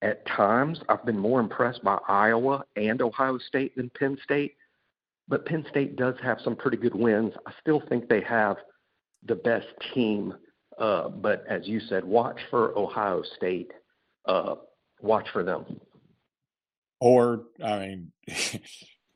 at 0.02 0.26
times, 0.28 0.82
I've 0.90 1.06
been 1.06 1.18
more 1.18 1.40
impressed 1.40 1.86
by 1.86 2.00
Iowa 2.10 2.66
and 2.76 3.02
Ohio 3.02 3.38
State 3.38 3.78
than 3.78 3.90
Penn 3.98 4.18
State. 4.26 4.56
But 5.30 5.46
Penn 5.46 5.66
State 5.70 5.96
does 5.96 6.16
have 6.22 6.40
some 6.44 6.58
pretty 6.58 6.78
good 6.78 6.96
wins. 6.96 7.32
I 7.48 7.54
still 7.62 7.82
think 7.88 8.10
they 8.10 8.22
have 8.22 8.58
the 9.24 9.36
best 9.36 9.68
team. 9.94 10.34
Uh, 10.78 11.10
but 11.10 11.44
as 11.50 11.68
you 11.68 11.80
said, 11.80 12.06
watch 12.06 12.40
for 12.50 12.78
Ohio 12.78 13.22
State. 13.38 13.72
Uh, 14.26 14.56
watch 15.02 15.28
for 15.32 15.44
them. 15.44 15.80
Or, 17.02 17.44
I 17.64 17.80
mean, 17.80 18.12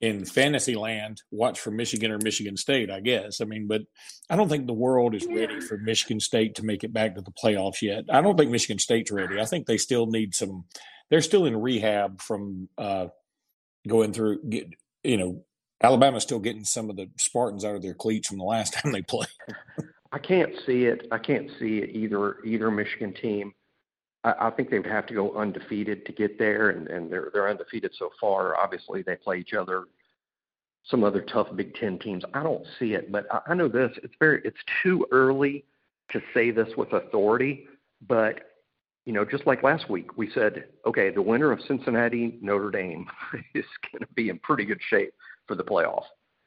in 0.01 0.25
fantasy 0.25 0.75
land, 0.75 1.21
watch 1.31 1.59
for 1.59 1.71
Michigan 1.71 2.11
or 2.11 2.17
Michigan 2.17 2.57
State, 2.57 2.91
I 2.91 2.99
guess. 2.99 3.39
I 3.39 3.45
mean, 3.45 3.67
but 3.67 3.83
I 4.29 4.35
don't 4.35 4.49
think 4.49 4.67
the 4.67 4.73
world 4.73 5.15
is 5.15 5.25
ready 5.25 5.61
for 5.61 5.77
Michigan 5.77 6.19
State 6.19 6.55
to 6.55 6.65
make 6.65 6.83
it 6.83 6.91
back 6.93 7.15
to 7.15 7.21
the 7.21 7.31
playoffs 7.31 7.81
yet. 7.81 8.05
I 8.09 8.19
don't 8.21 8.37
think 8.37 8.51
Michigan 8.51 8.79
State's 8.79 9.11
ready. 9.11 9.39
I 9.39 9.45
think 9.45 9.65
they 9.65 9.77
still 9.77 10.07
need 10.07 10.35
some. 10.35 10.65
They're 11.09 11.21
still 11.21 11.45
in 11.45 11.55
rehab 11.55 12.21
from 12.21 12.67
uh, 12.77 13.07
going 13.87 14.11
through. 14.11 14.43
Get, 14.43 14.73
you 15.03 15.15
know, 15.15 15.45
Alabama's 15.81 16.23
still 16.23 16.39
getting 16.39 16.65
some 16.65 16.89
of 16.89 16.97
the 16.97 17.09
Spartans 17.17 17.63
out 17.63 17.75
of 17.75 17.81
their 17.81 17.93
cleats 17.93 18.27
from 18.27 18.39
the 18.39 18.43
last 18.43 18.73
time 18.83 18.91
they 18.91 19.03
played. 19.03 19.27
I 20.13 20.19
can't 20.19 20.51
see 20.67 20.83
it. 20.85 21.07
I 21.11 21.17
can't 21.17 21.49
see 21.59 21.79
it 21.79 21.89
either. 21.89 22.37
Either 22.45 22.69
Michigan 22.69 23.13
team. 23.19 23.51
I, 24.23 24.33
I 24.41 24.49
think 24.51 24.69
they 24.69 24.77
would 24.77 24.87
have 24.87 25.07
to 25.07 25.13
go 25.15 25.35
undefeated 25.35 26.05
to 26.05 26.11
get 26.11 26.37
there, 26.37 26.69
and, 26.69 26.87
and 26.87 27.11
they're 27.11 27.31
they're 27.33 27.49
undefeated 27.49 27.91
so 27.97 28.11
far. 28.21 28.55
Obviously, 28.55 29.01
they 29.01 29.15
play 29.15 29.39
each 29.39 29.53
other, 29.53 29.85
some 30.85 31.03
other 31.03 31.21
tough 31.21 31.47
Big 31.55 31.73
Ten 31.75 31.97
teams. 31.97 32.23
I 32.35 32.43
don't 32.43 32.65
see 32.77 32.93
it, 32.93 33.11
but 33.11 33.25
I, 33.31 33.39
I 33.47 33.53
know 33.55 33.67
this: 33.67 33.91
it's 34.03 34.13
very 34.19 34.41
it's 34.45 34.55
too 34.83 35.05
early 35.11 35.65
to 36.11 36.21
say 36.33 36.51
this 36.51 36.69
with 36.77 36.93
authority. 36.93 37.65
But 38.07 38.41
you 39.05 39.13
know, 39.13 39.25
just 39.25 39.47
like 39.47 39.63
last 39.63 39.89
week, 39.89 40.15
we 40.15 40.29
said, 40.35 40.65
okay, 40.85 41.09
the 41.09 41.21
winner 41.23 41.51
of 41.51 41.59
Cincinnati 41.67 42.37
Notre 42.39 42.69
Dame 42.69 43.07
is 43.55 43.65
going 43.91 44.01
to 44.01 44.13
be 44.13 44.29
in 44.29 44.37
pretty 44.39 44.65
good 44.65 44.79
shape 44.89 45.13
for 45.47 45.55
the 45.55 45.63
playoff. 45.63 46.03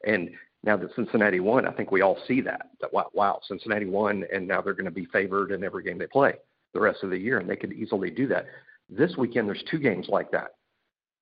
And 0.06 0.30
now 0.62 0.76
that 0.76 0.94
Cincinnati 0.94 1.40
won, 1.40 1.66
I 1.66 1.72
think 1.72 1.92
we 1.92 2.02
all 2.02 2.18
see 2.26 2.40
that. 2.42 2.70
That 2.80 2.92
wow, 2.92 3.10
wow 3.12 3.40
Cincinnati 3.46 3.86
won, 3.86 4.24
and 4.32 4.46
now 4.48 4.60
they're 4.60 4.74
going 4.74 4.86
to 4.86 4.90
be 4.90 5.06
favored 5.06 5.52
in 5.52 5.62
every 5.62 5.82
game 5.82 5.98
they 5.98 6.06
play 6.06 6.34
the 6.74 6.80
rest 6.80 7.02
of 7.02 7.10
the 7.10 7.18
year, 7.18 7.38
and 7.38 7.48
they 7.48 7.56
could 7.56 7.72
easily 7.72 8.10
do 8.10 8.26
that. 8.28 8.46
This 8.88 9.16
weekend, 9.16 9.48
there's 9.48 9.64
two 9.70 9.78
games 9.78 10.06
like 10.08 10.30
that. 10.32 10.54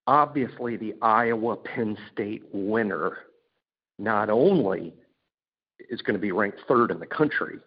Obviously, 0.06 0.76
the 0.76 0.94
Iowa 1.00 1.56
Penn 1.56 1.96
State 2.12 2.42
winner 2.52 3.18
not 3.98 4.28
only 4.28 4.92
is 5.88 6.02
going 6.02 6.14
to 6.14 6.20
be 6.20 6.32
ranked 6.32 6.58
third 6.68 6.90
in 6.90 6.98
the 6.98 7.06
country 7.06 7.58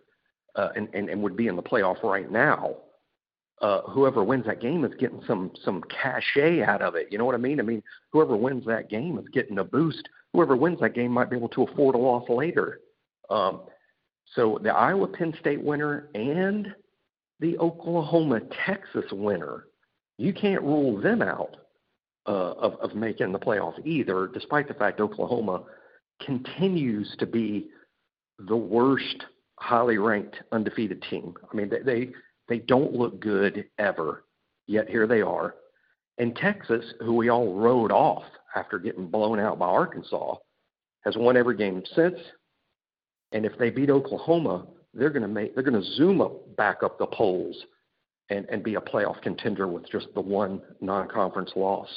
uh, 0.56 0.70
and, 0.76 0.88
and, 0.94 1.10
and 1.10 1.22
would 1.22 1.38
be 1.38 1.48
in 1.48 1.56
the 1.56 1.64
playoff 1.64 2.04
right 2.04 2.30
now, 2.32 2.76
uh, 3.62 3.82
whoever 3.82 4.24
wins 4.24 4.46
that 4.46 4.62
game 4.62 4.86
is 4.86 4.94
getting 5.00 5.22
some 5.26 5.52
some 5.64 5.84
cachet 5.84 6.62
out 6.62 6.82
of 6.82 6.96
it. 6.96 7.08
You 7.12 7.18
know 7.18 7.26
what 7.26 7.36
I 7.36 7.40
mean? 7.40 7.60
I 7.60 7.64
mean, 7.64 7.82
whoever 8.12 8.36
wins 8.36 8.66
that 8.66 8.90
game 8.90 9.18
is 9.18 9.26
getting 9.34 9.60
a 9.60 9.64
boost. 9.64 10.08
Whoever 10.34 10.56
wins 10.56 10.80
that 10.82 10.94
game 10.94 11.12
might 11.12 11.30
be 11.30 11.38
able 11.38 11.50
to 11.50 11.64
afford 11.64 11.96
a 11.96 11.98
loss 11.98 12.30
later. 12.30 12.82
Um, 13.30 13.62
so 14.36 14.60
the 14.62 14.70
Iowa 14.70 15.08
Penn 15.08 15.34
State 15.40 15.64
winner 15.64 16.10
and 16.14 16.74
the 17.40 17.58
Oklahoma 17.58 18.42
Texas 18.66 19.06
winner, 19.12 19.66
you 20.18 20.34
can't 20.34 20.62
rule 20.62 21.00
them 21.02 21.22
out 21.22 21.56
uh, 22.28 22.54
of, 22.54 22.74
of 22.76 22.96
making 22.96 23.32
the 23.32 23.40
playoffs 23.40 23.84
either, 23.86 24.28
despite 24.34 24.68
the 24.68 24.74
fact 24.74 25.00
Oklahoma 25.00 25.64
continues 26.24 27.16
to 27.20 27.26
be 27.26 27.70
the 28.40 28.56
worst 28.56 29.24
highly 29.60 29.98
ranked 29.98 30.36
undefeated 30.52 31.04
team. 31.10 31.34
I 31.52 31.56
mean, 31.56 31.70
they, 31.70 31.80
they, 31.80 32.10
they 32.48 32.60
don't 32.60 32.94
look 32.94 33.20
good 33.20 33.66
ever, 33.78 34.24
yet 34.68 34.90
here 34.90 35.08
they 35.08 35.22
are. 35.22 35.56
And 36.18 36.36
Texas, 36.36 36.94
who 37.00 37.14
we 37.14 37.30
all 37.30 37.54
rode 37.54 37.92
off 37.92 38.24
after 38.56 38.80
getting 38.80 39.08
blown 39.08 39.40
out 39.40 39.60
by 39.60 39.68
Arkansas, 39.68 40.36
has 41.04 41.16
won 41.16 41.38
every 41.38 41.56
game 41.56 41.84
since. 41.96 42.20
And 43.32 43.46
if 43.46 43.58
they 43.58 43.70
beat 43.70 43.90
Oklahoma, 43.90 44.68
they're 44.94 45.10
going 45.10 45.22
to 45.22 45.28
make 45.28 45.54
they're 45.54 45.64
going 45.64 45.82
to 45.82 45.94
zoom 45.96 46.22
up 46.22 46.56
back 46.56 46.82
up 46.82 46.98
the 46.98 47.06
polls 47.08 47.56
and, 48.30 48.46
and 48.50 48.64
be 48.64 48.76
a 48.76 48.82
playoff 48.82 49.22
contender 49.22 49.68
with 49.68 49.90
just 49.90 50.08
the 50.16 50.22
one 50.22 50.62
non-conference 50.82 51.52
loss. 51.56 51.88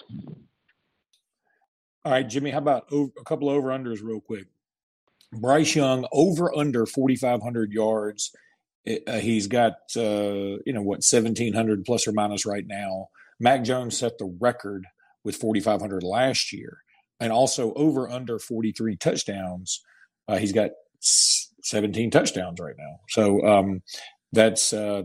All 2.04 2.12
right, 2.12 2.28
Jimmy, 2.28 2.50
how 2.50 2.58
about 2.58 2.86
over, 2.92 3.10
a 3.18 3.24
couple 3.24 3.48
over 3.48 3.68
unders 3.68 4.02
real 4.02 4.20
quick? 4.20 4.46
Bryce 5.32 5.74
Young 5.74 6.06
over 6.12 6.56
under 6.56 6.86
4,500 6.86 7.72
yards. 7.72 8.34
Uh, 8.86 9.18
he's 9.18 9.46
got 9.46 9.74
uh, 9.96 10.56
you 10.64 10.72
know 10.72 10.82
what 10.82 11.04
1,700 11.04 11.84
plus 11.84 12.06
or 12.06 12.12
minus 12.12 12.46
right 12.46 12.66
now. 12.66 13.08
Mac 13.38 13.62
Jones 13.64 13.98
set 13.98 14.18
the 14.18 14.36
record 14.40 14.86
with 15.24 15.36
4,500 15.36 16.02
last 16.02 16.52
year, 16.52 16.78
and 17.18 17.32
also 17.32 17.72
over 17.74 18.08
under 18.08 18.38
43 18.38 18.96
touchdowns. 18.96 19.82
Uh, 20.28 20.38
he's 20.38 20.52
got 20.52 20.70
17 21.00 22.10
touchdowns 22.10 22.58
right 22.60 22.76
now. 22.78 23.00
So 23.08 23.46
um, 23.46 23.82
that's 24.32 24.72
uh, 24.72 25.02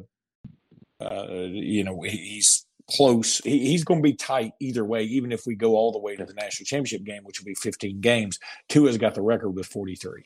uh, 1.01 1.27
you 1.29 1.83
know 1.83 2.01
he's 2.01 2.65
close. 2.91 3.39
He, 3.39 3.67
he's 3.67 3.83
going 3.83 4.01
to 4.01 4.07
be 4.07 4.15
tight 4.15 4.53
either 4.59 4.85
way, 4.85 5.03
even 5.03 5.31
if 5.31 5.45
we 5.45 5.55
go 5.55 5.75
all 5.75 5.91
the 5.91 5.99
way 5.99 6.15
to 6.15 6.25
the 6.25 6.33
national 6.33 6.65
championship 6.65 7.03
game, 7.03 7.23
which 7.23 7.39
will 7.39 7.45
be 7.45 7.55
15 7.55 8.01
games. 8.01 8.39
Tua's 8.69 8.97
got 8.97 9.15
the 9.15 9.21
record 9.21 9.51
with 9.51 9.65
43. 9.65 10.23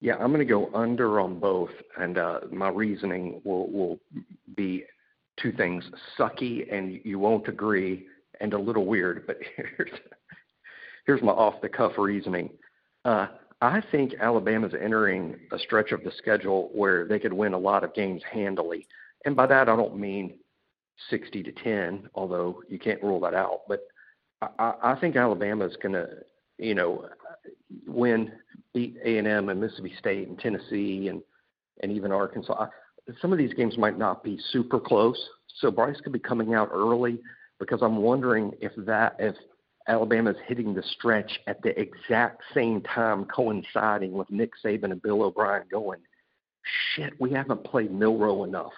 Yeah, 0.00 0.14
I'm 0.14 0.32
going 0.32 0.38
to 0.38 0.44
go 0.44 0.70
under 0.74 1.20
on 1.20 1.40
both, 1.40 1.70
and 1.98 2.18
uh, 2.18 2.40
my 2.52 2.68
reasoning 2.68 3.40
will 3.44 3.70
will 3.70 3.98
be 4.56 4.84
two 5.40 5.52
things: 5.52 5.84
sucky, 6.18 6.72
and 6.72 7.00
you 7.04 7.18
won't 7.18 7.48
agree, 7.48 8.06
and 8.40 8.54
a 8.54 8.58
little 8.58 8.86
weird. 8.86 9.26
But 9.26 9.38
here's 9.56 9.90
here's 11.06 11.22
my 11.22 11.32
off 11.32 11.60
the 11.60 11.68
cuff 11.68 11.92
reasoning. 11.98 12.50
Uh, 13.04 13.26
I 13.60 13.82
think 13.90 14.14
Alabama's 14.20 14.74
entering 14.80 15.36
a 15.52 15.58
stretch 15.58 15.90
of 15.90 16.04
the 16.04 16.12
schedule 16.16 16.70
where 16.72 17.06
they 17.06 17.18
could 17.18 17.32
win 17.32 17.54
a 17.54 17.58
lot 17.58 17.82
of 17.82 17.92
games 17.94 18.22
handily, 18.30 18.86
and 19.24 19.34
by 19.34 19.46
that 19.46 19.68
I 19.68 19.74
don't 19.76 19.98
mean 19.98 20.38
60 21.10 21.42
to 21.42 21.52
10, 21.52 22.08
although 22.14 22.62
you 22.68 22.78
can't 22.78 23.02
rule 23.02 23.20
that 23.20 23.34
out. 23.34 23.62
But 23.68 23.80
I, 24.42 24.74
I 24.82 24.94
think 25.00 25.16
Alabama's 25.16 25.76
going 25.82 25.94
to, 25.94 26.08
you 26.58 26.74
know, 26.74 27.08
win, 27.86 28.32
beat 28.74 28.96
A 29.04 29.18
and 29.18 29.26
M 29.26 29.48
and 29.48 29.60
Mississippi 29.60 29.94
State 29.98 30.28
and 30.28 30.38
Tennessee 30.38 31.08
and 31.08 31.22
and 31.82 31.92
even 31.92 32.12
Arkansas. 32.12 32.66
Some 33.20 33.32
of 33.32 33.38
these 33.38 33.54
games 33.54 33.78
might 33.78 33.98
not 33.98 34.22
be 34.22 34.38
super 34.50 34.80
close, 34.80 35.18
so 35.60 35.70
Bryce 35.70 36.00
could 36.00 36.12
be 36.12 36.18
coming 36.18 36.54
out 36.54 36.70
early 36.72 37.18
because 37.58 37.80
I'm 37.82 37.96
wondering 37.96 38.52
if 38.60 38.72
that 38.78 39.16
if 39.18 39.34
Alabama's 39.86 40.36
hitting 40.46 40.74
the 40.74 40.82
stretch 40.82 41.40
at 41.46 41.62
the 41.62 41.78
exact 41.80 42.42
same 42.52 42.82
time 42.82 43.24
coinciding 43.24 44.12
with 44.12 44.30
Nick 44.30 44.50
Saban 44.62 44.92
and 44.92 45.00
Bill 45.00 45.22
O'Brien 45.22 45.64
going, 45.70 46.00
shit, 46.94 47.14
we 47.18 47.32
haven't 47.32 47.64
played 47.64 47.90
Milroe 47.90 48.44
enough 48.44 48.72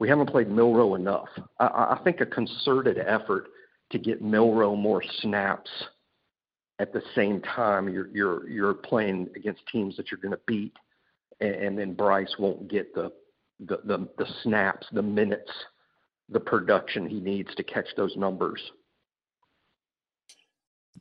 we 0.00 0.08
haven't 0.08 0.30
played 0.30 0.50
Milroe 0.50 0.96
enough. 0.96 1.28
I, 1.60 1.66
I 1.66 2.00
think 2.02 2.20
a 2.20 2.26
concerted 2.26 2.98
effort 2.98 3.48
to 3.90 3.98
get 3.98 4.22
Milroe 4.22 4.74
more 4.74 5.04
snaps 5.20 5.70
at 6.80 6.94
the 6.94 7.02
same 7.14 7.42
time 7.42 7.88
you're 7.90 8.08
you're 8.08 8.48
you're 8.48 8.74
playing 8.74 9.28
against 9.36 9.60
teams 9.70 9.96
that 9.98 10.10
you're 10.10 10.20
going 10.20 10.32
to 10.32 10.40
beat, 10.46 10.74
and, 11.40 11.54
and 11.54 11.78
then 11.78 11.92
Bryce 11.92 12.34
won't 12.38 12.68
get 12.68 12.94
the, 12.94 13.12
the 13.60 13.80
the 13.84 14.08
the 14.16 14.26
snaps, 14.42 14.86
the 14.90 15.02
minutes, 15.02 15.52
the 16.30 16.40
production 16.40 17.06
he 17.06 17.20
needs 17.20 17.54
to 17.56 17.62
catch 17.62 17.88
those 17.96 18.16
numbers. 18.16 18.72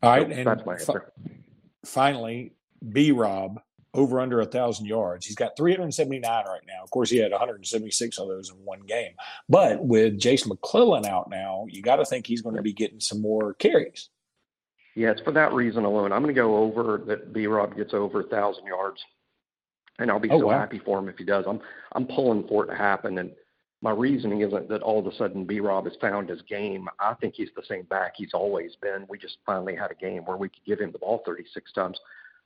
All 0.03 0.11
right, 0.11 0.27
so 0.27 0.33
and 0.33 0.47
that's 0.47 0.65
my 0.65 0.73
answer. 0.73 1.13
finally, 1.85 2.53
B 2.91 3.11
Rob 3.11 3.61
over 3.93 4.19
under 4.19 4.41
a 4.41 4.45
thousand 4.45 4.85
yards. 4.85 5.25
He's 5.25 5.35
got 5.35 5.57
379 5.57 6.21
right 6.23 6.61
now. 6.67 6.83
Of 6.83 6.91
course, 6.91 7.09
he 7.09 7.17
had 7.17 7.31
176 7.31 8.19
of 8.19 8.27
those 8.27 8.51
in 8.51 8.57
one 8.57 8.81
game. 8.81 9.13
But 9.47 9.83
with 9.83 10.19
Jason 10.19 10.49
McClellan 10.49 11.05
out 11.05 11.29
now, 11.29 11.65
you 11.69 11.81
got 11.81 11.95
to 11.95 12.05
think 12.05 12.27
he's 12.27 12.41
going 12.41 12.55
to 12.55 12.61
be 12.61 12.71
getting 12.73 12.99
some 12.99 13.19
more 13.19 13.55
carries. 13.55 14.09
Yeah, 14.95 15.11
it's 15.11 15.21
for 15.21 15.31
that 15.31 15.53
reason 15.53 15.85
alone. 15.85 16.11
I'm 16.11 16.21
going 16.21 16.33
to 16.33 16.41
go 16.41 16.57
over 16.57 17.01
that. 17.07 17.33
B. 17.33 17.47
Rob 17.47 17.75
gets 17.75 17.93
over 17.93 18.21
a 18.21 18.27
thousand 18.27 18.65
yards, 18.65 18.99
and 19.99 20.09
I'll 20.09 20.19
be 20.19 20.29
oh, 20.31 20.39
so 20.39 20.47
wow. 20.47 20.59
happy 20.59 20.79
for 20.83 20.99
him 20.99 21.09
if 21.09 21.17
he 21.17 21.23
does. 21.23 21.45
I'm 21.47 21.59
I'm 21.93 22.05
pulling 22.05 22.47
for 22.47 22.65
it 22.65 22.67
to 22.67 22.75
happen, 22.75 23.17
and 23.19 23.31
my 23.81 23.91
reasoning 23.91 24.41
isn't 24.41 24.67
that 24.69 24.81
all 24.81 24.99
of 24.99 25.07
a 25.07 25.15
sudden 25.15 25.45
B. 25.45 25.59
Rob 25.59 25.85
has 25.85 25.95
found 26.01 26.29
his 26.29 26.41
game. 26.43 26.87
I 26.99 27.13
think 27.13 27.35
he's 27.35 27.49
the 27.55 27.63
same 27.67 27.83
back 27.83 28.13
he's 28.15 28.33
always 28.33 28.75
been. 28.81 29.05
We 29.07 29.17
just 29.17 29.37
finally 29.45 29.75
had 29.75 29.91
a 29.91 29.95
game 29.95 30.25
where 30.25 30.37
we 30.37 30.49
could 30.49 30.65
give 30.65 30.79
him 30.79 30.91
the 30.91 30.99
ball 30.99 31.21
36 31.25 31.71
times. 31.71 31.97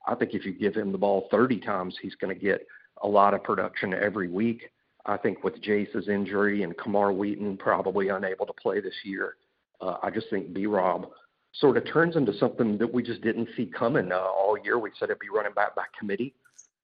I 0.07 0.15
think 0.15 0.33
if 0.33 0.45
you 0.45 0.53
give 0.53 0.75
him 0.75 0.91
the 0.91 0.97
ball 0.97 1.27
30 1.31 1.59
times, 1.62 1.97
he's 2.01 2.15
going 2.15 2.38
to 2.38 2.39
get 2.39 2.67
a 3.01 3.07
lot 3.07 3.33
of 3.33 3.43
production 3.43 3.93
every 3.93 4.29
week. 4.29 4.69
I 5.06 5.17
think 5.17 5.43
with 5.43 5.62
Jase's 5.62 6.08
injury 6.08 6.63
and 6.63 6.77
Camar 6.77 7.12
Wheaton 7.12 7.58
probably 7.58 8.10
unable 8.10 8.45
to 8.45 8.53
play 8.53 8.79
this 8.79 8.93
year, 9.03 9.36
uh, 9.82 9.97
I 10.03 10.12
just 10.12 10.29
think 10.29 10.53
B 10.53 10.65
Rob 10.65 11.10
sort 11.54 11.78
of 11.78 11.86
turns 11.86 12.16
into 12.16 12.34
something 12.38 12.78
that 12.78 12.94
we 12.94 13.04
just 13.04 13.22
didn't 13.22 13.50
see 13.56 13.66
coming 13.66 14.12
uh, 14.12 14.18
all 14.18 14.58
year. 14.63 14.80
We 14.80 14.92
said 15.00 15.10
it'd 15.10 15.20
be 15.20 15.30
running 15.30 15.54
back 15.54 15.76
by 15.76 15.84
committee. 15.98 16.34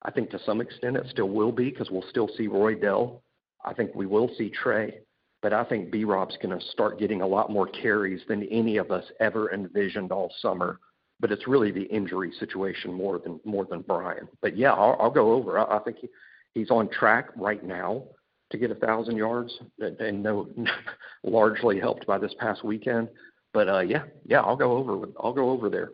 I 0.04 0.12
think 0.12 0.30
to 0.32 0.40
some 0.46 0.62
extent 0.62 0.96
it 0.96 1.08
still 1.10 1.30
will 1.30 1.52
be 1.52 1.70
because 1.70 1.90
we'll 1.90 2.06
still 2.10 2.30
see 2.38 2.48
Roydell. 2.48 3.22
I 3.66 3.74
think 3.74 3.94
we 3.94 4.06
will 4.06 4.30
see 4.38 4.50
Trey, 4.50 5.00
but 5.42 5.52
I 5.52 5.66
think 5.66 5.92
B 5.92 6.06
Rob's 6.06 6.38
going 6.42 6.58
to 6.58 6.66
start 6.68 7.00
getting 7.00 7.22
a 7.22 7.28
lot 7.28 7.52
more 7.52 7.68
carries 7.68 8.22
than 8.28 8.44
any 8.44 8.78
of 8.78 8.92
us 8.92 9.04
ever 9.20 9.52
envisioned 9.52 10.12
all 10.12 10.32
summer 10.42 10.80
but 11.20 11.32
it's 11.32 11.48
really 11.48 11.72
the 11.72 11.84
injury 11.84 12.32
situation 12.40 12.94
more 12.94 13.20
than 13.20 13.40
more 13.44 13.66
than 13.66 13.82
Brian. 13.82 14.28
But 14.42 14.58
yeah, 14.58 14.72
I'll, 14.72 14.96
I'll 15.00 15.12
go 15.12 15.34
over. 15.34 15.60
I, 15.60 15.78
I 15.78 15.80
think 15.80 15.98
he, 15.98 16.08
he's 16.54 16.72
on 16.72 16.90
track 16.90 17.30
right 17.36 17.64
now 17.64 18.04
to 18.52 18.58
get 18.58 18.72
a 18.72 18.76
thousand 18.76 19.18
yards, 19.18 19.54
and, 19.80 20.00
and 20.00 20.24
no, 20.24 20.48
largely 21.24 21.80
helped 21.80 22.08
by 22.08 22.18
this 22.18 22.34
past 22.40 22.64
weekend. 22.64 23.10
But 23.54 23.70
uh, 23.70 23.80
yeah, 23.80 24.04
yeah, 24.26 24.42
I'll 24.42 24.56
go 24.56 24.74
over. 24.74 25.10
I'll 25.20 25.34
go 25.34 25.50
over 25.50 25.70
there. 25.70 25.92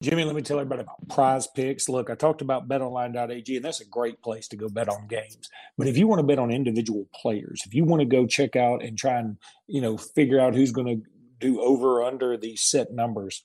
Jimmy, 0.00 0.22
let 0.22 0.36
me 0.36 0.42
tell 0.42 0.60
everybody 0.60 0.82
about 0.82 1.08
prize 1.08 1.48
picks. 1.48 1.88
Look, 1.88 2.08
I 2.08 2.14
talked 2.14 2.40
about 2.40 2.68
betonline.ag, 2.68 3.56
and 3.56 3.64
that's 3.64 3.80
a 3.80 3.84
great 3.84 4.22
place 4.22 4.46
to 4.48 4.56
go 4.56 4.68
bet 4.68 4.88
on 4.88 5.08
games. 5.08 5.50
But 5.76 5.88
if 5.88 5.98
you 5.98 6.06
want 6.06 6.20
to 6.20 6.26
bet 6.26 6.38
on 6.38 6.52
individual 6.52 7.08
players, 7.12 7.62
if 7.66 7.74
you 7.74 7.84
want 7.84 8.00
to 8.00 8.06
go 8.06 8.24
check 8.24 8.54
out 8.54 8.84
and 8.84 8.96
try 8.96 9.18
and, 9.18 9.38
you 9.66 9.80
know, 9.80 9.96
figure 9.96 10.38
out 10.38 10.54
who's 10.54 10.70
going 10.70 10.86
to 10.86 11.02
do 11.40 11.60
over 11.60 12.04
under 12.04 12.36
these 12.36 12.62
set 12.62 12.92
numbers, 12.92 13.44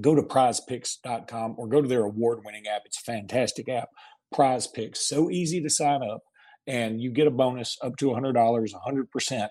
go 0.00 0.14
to 0.14 0.22
prizepicks.com 0.22 1.56
or 1.58 1.68
go 1.68 1.82
to 1.82 1.88
their 1.88 2.04
award 2.04 2.40
winning 2.42 2.66
app. 2.66 2.82
It's 2.86 2.98
a 2.98 3.12
fantastic 3.12 3.68
app. 3.68 3.90
Prize 4.32 4.66
Picks, 4.66 5.06
so 5.06 5.30
easy 5.30 5.62
to 5.62 5.68
sign 5.68 6.02
up, 6.02 6.22
and 6.66 7.02
you 7.02 7.10
get 7.10 7.26
a 7.26 7.30
bonus 7.30 7.76
up 7.82 7.96
to 7.98 8.06
$100, 8.06 8.34
100%. 8.34 9.48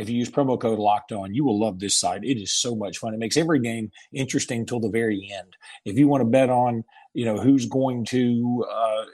If 0.00 0.08
you 0.08 0.16
use 0.16 0.30
promo 0.30 0.58
code 0.58 0.78
locked 0.78 1.12
on, 1.12 1.34
you 1.34 1.44
will 1.44 1.60
love 1.60 1.78
this 1.78 1.96
site. 1.96 2.24
It 2.24 2.40
is 2.40 2.52
so 2.52 2.74
much 2.74 2.98
fun. 2.98 3.12
It 3.12 3.20
makes 3.20 3.36
every 3.36 3.60
game 3.60 3.90
interesting 4.12 4.64
till 4.64 4.80
the 4.80 4.88
very 4.88 5.30
end. 5.30 5.56
If 5.84 5.98
you 5.98 6.08
want 6.08 6.22
to 6.22 6.24
bet 6.24 6.48
on, 6.48 6.84
you 7.12 7.26
know, 7.26 7.38
who's 7.38 7.66
going 7.66 8.06
to, 8.06 8.64
uh, 8.70 9.04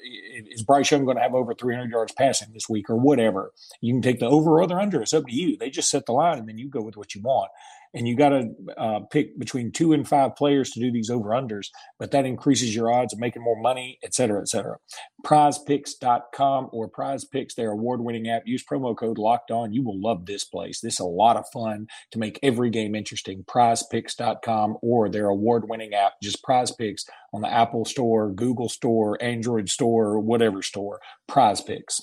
is 0.51 0.63
Bryce 0.63 0.91
Young 0.91 1.05
going 1.05 1.17
to 1.17 1.23
have 1.23 1.35
over 1.35 1.55
300 1.55 1.91
yards 1.91 2.13
passing 2.13 2.53
this 2.53 2.69
week 2.69 2.89
or 2.89 2.97
whatever, 2.97 3.53
you 3.81 3.93
can 3.95 4.03
take 4.03 4.21
the 4.21 4.27
over 4.29 4.61
or 4.61 4.67
the 4.67 4.77
under. 4.77 5.03
It's 5.03 5.15
up 5.15 5.27
to 5.27 5.35
you. 5.35 5.57
They 5.57 5.71
just 5.71 5.91
set 5.91 6.07
the 6.07 6.13
line 6.13 6.39
and 6.39 6.49
then 6.49 6.59
you 6.59 6.69
go 6.69 6.83
with 6.83 6.97
what 6.97 7.15
you 7.15 7.23
want 7.23 7.51
and 7.97 8.07
you 8.07 8.15
got 8.15 8.29
to 8.29 8.51
uh, 8.77 9.01
pick 9.11 9.39
between 9.39 9.73
two 9.73 9.95
and 9.95 10.07
five 10.07 10.37
players 10.37 10.71
to 10.71 10.81
do 10.81 10.93
these 10.93 11.09
over 11.09 11.31
unders, 11.31 11.69
but 11.99 12.11
that 12.11 12.27
increases 12.27 12.75
your 12.75 12.93
odds 12.93 13.15
of 13.15 13.19
making 13.19 13.43
more 13.43 13.59
money, 13.59 13.99
et 14.03 14.15
cetera, 14.15 14.39
et 14.39 14.49
cetera. 14.49 14.77
Prizepicks.com 15.25 16.69
or 16.73 16.89
Prize 16.89 17.25
Picks, 17.25 17.55
their 17.55 17.71
award 17.71 18.03
winning 18.03 18.29
app. 18.29 18.43
Use 18.45 18.63
promo 18.63 18.95
code 18.95 19.17
locked 19.17 19.51
on. 19.51 19.73
You 19.73 19.83
will 19.83 19.99
love 19.99 20.27
this 20.27 20.45
place. 20.45 20.81
This 20.81 20.95
is 20.95 21.01
a 21.01 21.05
lot 21.05 21.39
of 21.39 21.47
fun 21.55 21.87
to 22.11 22.19
make 22.19 22.39
every 22.43 22.69
game 22.69 22.95
interesting. 22.95 23.45
Prizepicks.com 23.45 24.77
or 24.83 25.09
their 25.09 25.29
award 25.29 25.67
winning 25.67 25.95
app. 25.95 26.21
Just 26.23 26.45
Prize 26.45 26.71
Picks 26.73 27.07
on 27.33 27.41
the 27.41 27.53
Apple 27.53 27.87
Store, 27.87 28.31
Google 28.31 28.69
Store, 28.69 29.17
Android 29.23 29.71
Store, 29.71 30.21
whatever 30.21 30.61
store. 30.61 31.01
Prize 31.27 31.63
Picks. 31.63 32.03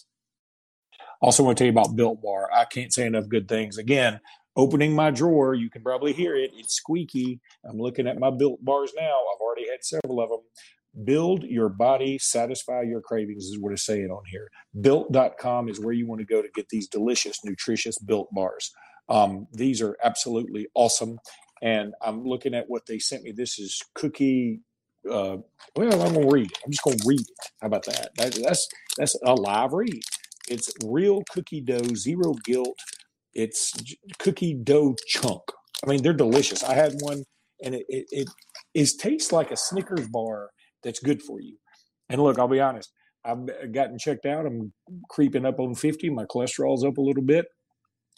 Also, 1.22 1.44
want 1.44 1.58
to 1.58 1.62
tell 1.62 1.72
you 1.72 1.80
about 1.80 1.96
Built 1.96 2.22
Bar. 2.22 2.50
I 2.54 2.66
can't 2.66 2.92
say 2.92 3.06
enough 3.06 3.30
good 3.30 3.48
things. 3.48 3.78
Again, 3.78 4.20
opening 4.56 4.94
my 4.94 5.12
drawer. 5.12 5.54
You 5.54 5.70
can 5.70 5.82
probably 5.82 6.14
hear 6.14 6.36
it. 6.36 6.52
It's 6.56 6.76
squeaky. 6.76 7.40
I'm 7.68 7.78
looking 7.78 8.08
at 8.08 8.20
my 8.20 8.30
built 8.30 8.64
bars 8.64 8.92
now. 8.96 9.04
I've 9.34 9.42
already 9.42 9.68
had 9.70 9.84
several 9.84 10.22
of 10.22 10.30
them. 10.30 10.42
Build 11.06 11.44
your 11.44 11.70
body, 11.70 12.20
satisfy 12.20 12.84
your 12.84 13.02
cravings 13.02 13.46
is 13.46 13.58
what 13.60 13.74
it's 13.74 13.84
saying 13.84 14.12
on 14.12 14.22
here. 14.30 14.48
Built.com 14.80 15.68
is 15.68 15.80
where 15.80 15.94
you 15.94 16.06
want 16.06 16.20
to 16.20 16.26
go 16.26 16.42
to 16.42 16.50
get 16.54 16.70
these 16.70 16.88
delicious, 16.88 17.40
nutritious 17.44 17.98
built 17.98 18.28
bars. 18.32 18.72
Um, 19.10 19.48
these 19.52 19.82
are 19.82 19.98
absolutely 20.04 20.68
awesome. 20.76 21.18
And 21.64 21.94
I'm 22.02 22.24
looking 22.24 22.54
at 22.54 22.66
what 22.70 22.86
they 22.86 23.00
sent 23.00 23.24
me. 23.24 23.32
This 23.32 23.58
is 23.58 23.82
cookie. 23.96 24.62
Uh, 25.10 25.38
well, 25.76 26.02
I'm 26.04 26.14
gonna 26.14 26.28
read 26.28 26.52
it. 26.52 26.60
I'm 26.64 26.72
just 26.72 26.84
gonna 26.84 26.98
read 27.06 27.22
it. 27.22 27.28
How 27.60 27.68
about 27.68 27.86
that? 27.86 28.10
that 28.18 28.40
that's 28.44 28.68
that's 28.98 29.16
a 29.26 29.34
live 29.34 29.74
read. 29.74 30.04
It's 30.48 30.72
real 30.86 31.24
cookie 31.32 31.62
dough, 31.62 31.96
zero 31.96 32.34
guilt, 32.44 32.78
it's 33.36 33.74
cookie 34.20 34.54
dough 34.54 34.96
chunk. 35.08 35.42
I 35.84 35.90
mean, 35.90 36.02
they're 36.02 36.14
delicious. 36.14 36.64
I 36.64 36.74
had 36.74 36.94
one, 37.00 37.24
and 37.64 37.76
it 37.76 37.86
it, 37.90 38.06
it 38.12 38.30
is 38.74 38.96
tastes 38.96 39.32
like 39.32 39.52
a 39.52 39.58
Snickers 39.58 40.08
bar 40.08 40.50
that's 40.84 41.00
good 41.00 41.22
for 41.22 41.42
you. 41.42 41.58
And 42.10 42.22
look, 42.22 42.40
I'll 42.40 42.48
be 42.48 42.60
honest. 42.60 42.92
I've 43.26 43.48
gotten 43.72 43.98
checked 43.98 44.26
out. 44.26 44.46
I'm 44.46 44.74
creeping 45.10 45.46
up 45.46 45.60
on 45.60 45.76
50. 45.76 46.10
My 46.10 46.26
cholesterol's 46.26 46.84
up 46.84 46.98
a 46.98 47.02
little 47.02 47.24
bit. 47.24 47.46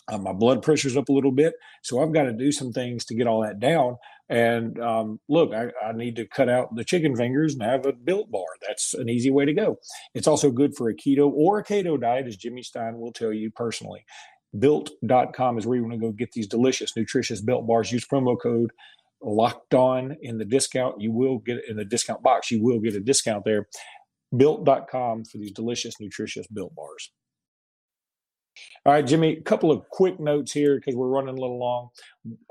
Uh, 0.08 0.18
my 0.20 0.34
blood 0.34 0.62
pressure's 0.62 0.98
up 0.98 1.10
a 1.10 1.14
little 1.14 1.32
bit. 1.32 1.54
So 1.84 2.02
I've 2.02 2.14
got 2.14 2.24
to 2.24 2.34
do 2.34 2.52
some 2.52 2.72
things 2.72 3.06
to 3.06 3.16
get 3.16 3.28
all 3.28 3.42
that 3.42 3.60
down. 3.60 3.98
And 4.30 4.80
um, 4.80 5.20
look, 5.30 5.54
I, 5.54 5.68
I, 5.84 5.92
need 5.94 6.16
to 6.16 6.28
cut 6.28 6.50
out 6.50 6.76
the 6.76 6.84
chicken 6.84 7.16
fingers 7.16 7.54
and 7.54 7.62
have 7.62 7.86
a 7.86 7.94
built 7.94 8.32
bar. 8.32 8.46
That's 8.68 8.96
an 8.96 9.08
easy 9.08 9.30
way 9.30 9.46
to 9.46 9.54
go. 9.54 9.78
It's 10.16 10.28
also 10.28 10.50
good 10.50 10.76
for 10.76 10.90
a 10.90 10.96
keto 10.96 11.32
or 11.32 11.60
a 11.60 11.64
keto 11.64 12.00
diet, 12.00 12.26
as 12.26 12.36
Jimmy 12.36 12.64
Stein 12.64 12.98
will 12.98 13.14
tell 13.14 13.32
you 13.32 13.52
personally. 13.52 14.04
built.com 14.60 15.58
is 15.58 15.66
where 15.66 15.78
you 15.78 15.84
want 15.84 15.94
to 15.94 16.00
go 16.00 16.12
get 16.12 16.32
these 16.32 16.48
delicious, 16.48 16.96
nutritious 16.96 17.42
built 17.42 17.68
bars. 17.68 17.92
Use 17.92 18.06
promo 18.06 18.40
code 18.42 18.72
locked 19.22 19.74
on 19.74 20.16
in 20.22 20.38
the 20.38 20.46
discount. 20.46 21.02
You 21.02 21.12
will 21.12 21.40
get 21.40 21.60
in 21.68 21.78
the 21.78 21.86
discount 21.86 22.24
box. 22.24 22.52
You 22.52 22.64
will 22.64 22.80
get 22.80 22.96
a 22.96 23.00
discount 23.00 23.44
there. 23.46 23.68
Built.com 24.36 25.26
for 25.26 25.38
these 25.38 25.52
delicious, 25.52 25.96
nutritious 26.00 26.48
built 26.48 26.74
bars. 26.76 27.12
All 28.86 28.94
right, 28.94 29.06
Jimmy, 29.06 29.38
a 29.38 29.42
couple 29.42 29.72
of 29.72 29.90
quick 29.90 30.20
notes 30.20 30.52
here 30.52 30.76
because 30.76 30.96
we're 30.96 31.08
running 31.08 31.38
a 31.38 31.42
little 31.42 31.60
long. 31.60 31.90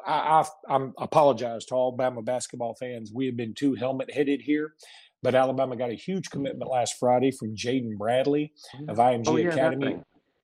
I, 0.04 0.44
I, 0.68 0.76
I 0.76 0.88
apologize 0.98 1.64
to 1.66 1.74
all 1.74 1.92
Alabama 1.92 2.22
basketball 2.22 2.74
fans. 2.74 3.12
We 3.14 3.26
have 3.26 3.36
been 3.36 3.54
too 3.54 3.74
helmet 3.74 4.12
headed 4.12 4.42
here, 4.42 4.74
but 5.22 5.34
Alabama 5.34 5.76
got 5.76 5.90
a 5.90 5.94
huge 5.94 6.30
commitment 6.30 6.70
last 6.70 6.96
Friday 6.98 7.30
from 7.30 7.56
Jaden 7.56 7.96
Bradley 7.96 8.52
of 8.88 8.98
mm. 8.98 9.24
IMG 9.24 9.28
oh, 9.28 9.36
yeah, 9.36 9.48
Academy. 9.48 9.96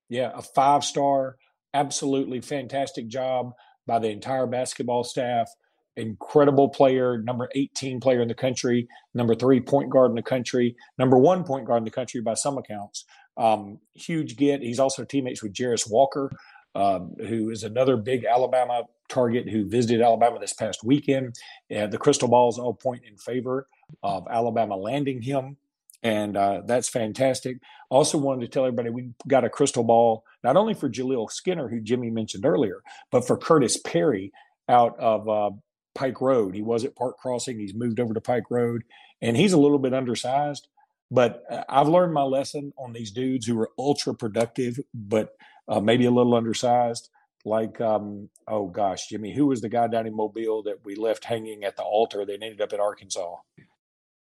Yeah, 0.08 0.32
a 0.34 0.42
five 0.42 0.84
star, 0.84 1.36
absolutely 1.74 2.40
fantastic 2.40 3.08
job 3.08 3.52
by 3.86 3.98
the 3.98 4.08
entire 4.08 4.46
basketball 4.46 5.04
staff. 5.04 5.50
Incredible 5.96 6.68
player, 6.68 7.18
number 7.18 7.48
18 7.54 8.00
player 8.00 8.22
in 8.22 8.28
the 8.28 8.34
country, 8.34 8.88
number 9.12 9.34
three 9.34 9.60
point 9.60 9.90
guard 9.90 10.10
in 10.10 10.14
the 10.14 10.22
country, 10.22 10.76
number 10.98 11.18
one 11.18 11.44
point 11.44 11.66
guard 11.66 11.78
in 11.78 11.84
the 11.84 11.90
country 11.90 12.20
by 12.20 12.34
some 12.34 12.56
accounts. 12.56 13.04
Um, 13.36 13.78
huge 13.94 14.36
get. 14.36 14.62
He's 14.62 14.78
also 14.78 15.04
teammates 15.04 15.42
with 15.42 15.52
Jarace 15.52 15.90
Walker, 15.90 16.30
um, 16.74 17.14
who 17.18 17.50
is 17.50 17.64
another 17.64 17.96
big 17.96 18.24
Alabama 18.24 18.84
target 19.08 19.48
who 19.48 19.68
visited 19.68 20.00
Alabama 20.00 20.38
this 20.38 20.52
past 20.52 20.84
weekend. 20.84 21.34
And 21.68 21.92
the 21.92 21.98
crystal 21.98 22.28
balls 22.28 22.58
all 22.58 22.74
point 22.74 23.02
in 23.04 23.16
favor 23.16 23.66
of 24.02 24.26
Alabama 24.30 24.76
landing 24.76 25.20
him. 25.22 25.56
And 26.02 26.36
uh, 26.36 26.62
that's 26.64 26.88
fantastic. 26.88 27.58
Also, 27.90 28.16
wanted 28.16 28.42
to 28.42 28.48
tell 28.48 28.64
everybody 28.64 28.90
we 28.90 29.10
got 29.26 29.44
a 29.44 29.50
crystal 29.50 29.84
ball 29.84 30.24
not 30.42 30.56
only 30.56 30.74
for 30.74 30.88
Jaleel 30.88 31.30
Skinner, 31.30 31.68
who 31.68 31.80
Jimmy 31.80 32.10
mentioned 32.10 32.46
earlier, 32.46 32.82
but 33.10 33.26
for 33.26 33.36
Curtis 33.36 33.76
Perry 33.76 34.32
out 34.68 34.98
of 34.98 35.28
uh, 35.28 35.50
Pike 35.94 36.20
Road. 36.20 36.54
He 36.54 36.62
was 36.62 36.84
at 36.84 36.96
Park 36.96 37.18
Crossing. 37.18 37.58
He's 37.58 37.74
moved 37.74 38.00
over 38.00 38.14
to 38.14 38.20
Pike 38.20 38.50
Road, 38.50 38.82
and 39.20 39.36
he's 39.36 39.52
a 39.52 39.58
little 39.58 39.78
bit 39.78 39.94
undersized. 39.94 40.68
But 41.10 41.42
uh, 41.50 41.64
I've 41.68 41.88
learned 41.88 42.14
my 42.14 42.22
lesson 42.22 42.72
on 42.78 42.92
these 42.92 43.10
dudes 43.10 43.46
who 43.46 43.58
are 43.60 43.70
ultra 43.78 44.14
productive, 44.14 44.78
but 44.94 45.30
uh, 45.68 45.80
maybe 45.80 46.06
a 46.06 46.10
little 46.10 46.34
undersized. 46.34 47.10
Like, 47.44 47.80
um, 47.80 48.28
oh 48.46 48.66
gosh, 48.66 49.08
Jimmy, 49.08 49.32
who 49.34 49.46
was 49.46 49.60
the 49.60 49.68
guy 49.68 49.86
down 49.88 50.06
in 50.06 50.14
Mobile 50.14 50.62
that 50.64 50.84
we 50.84 50.94
left 50.94 51.24
hanging 51.24 51.64
at 51.64 51.76
the 51.76 51.82
altar 51.82 52.24
that 52.24 52.32
ended 52.32 52.60
up 52.60 52.72
in 52.72 52.80
Arkansas? 52.80 53.36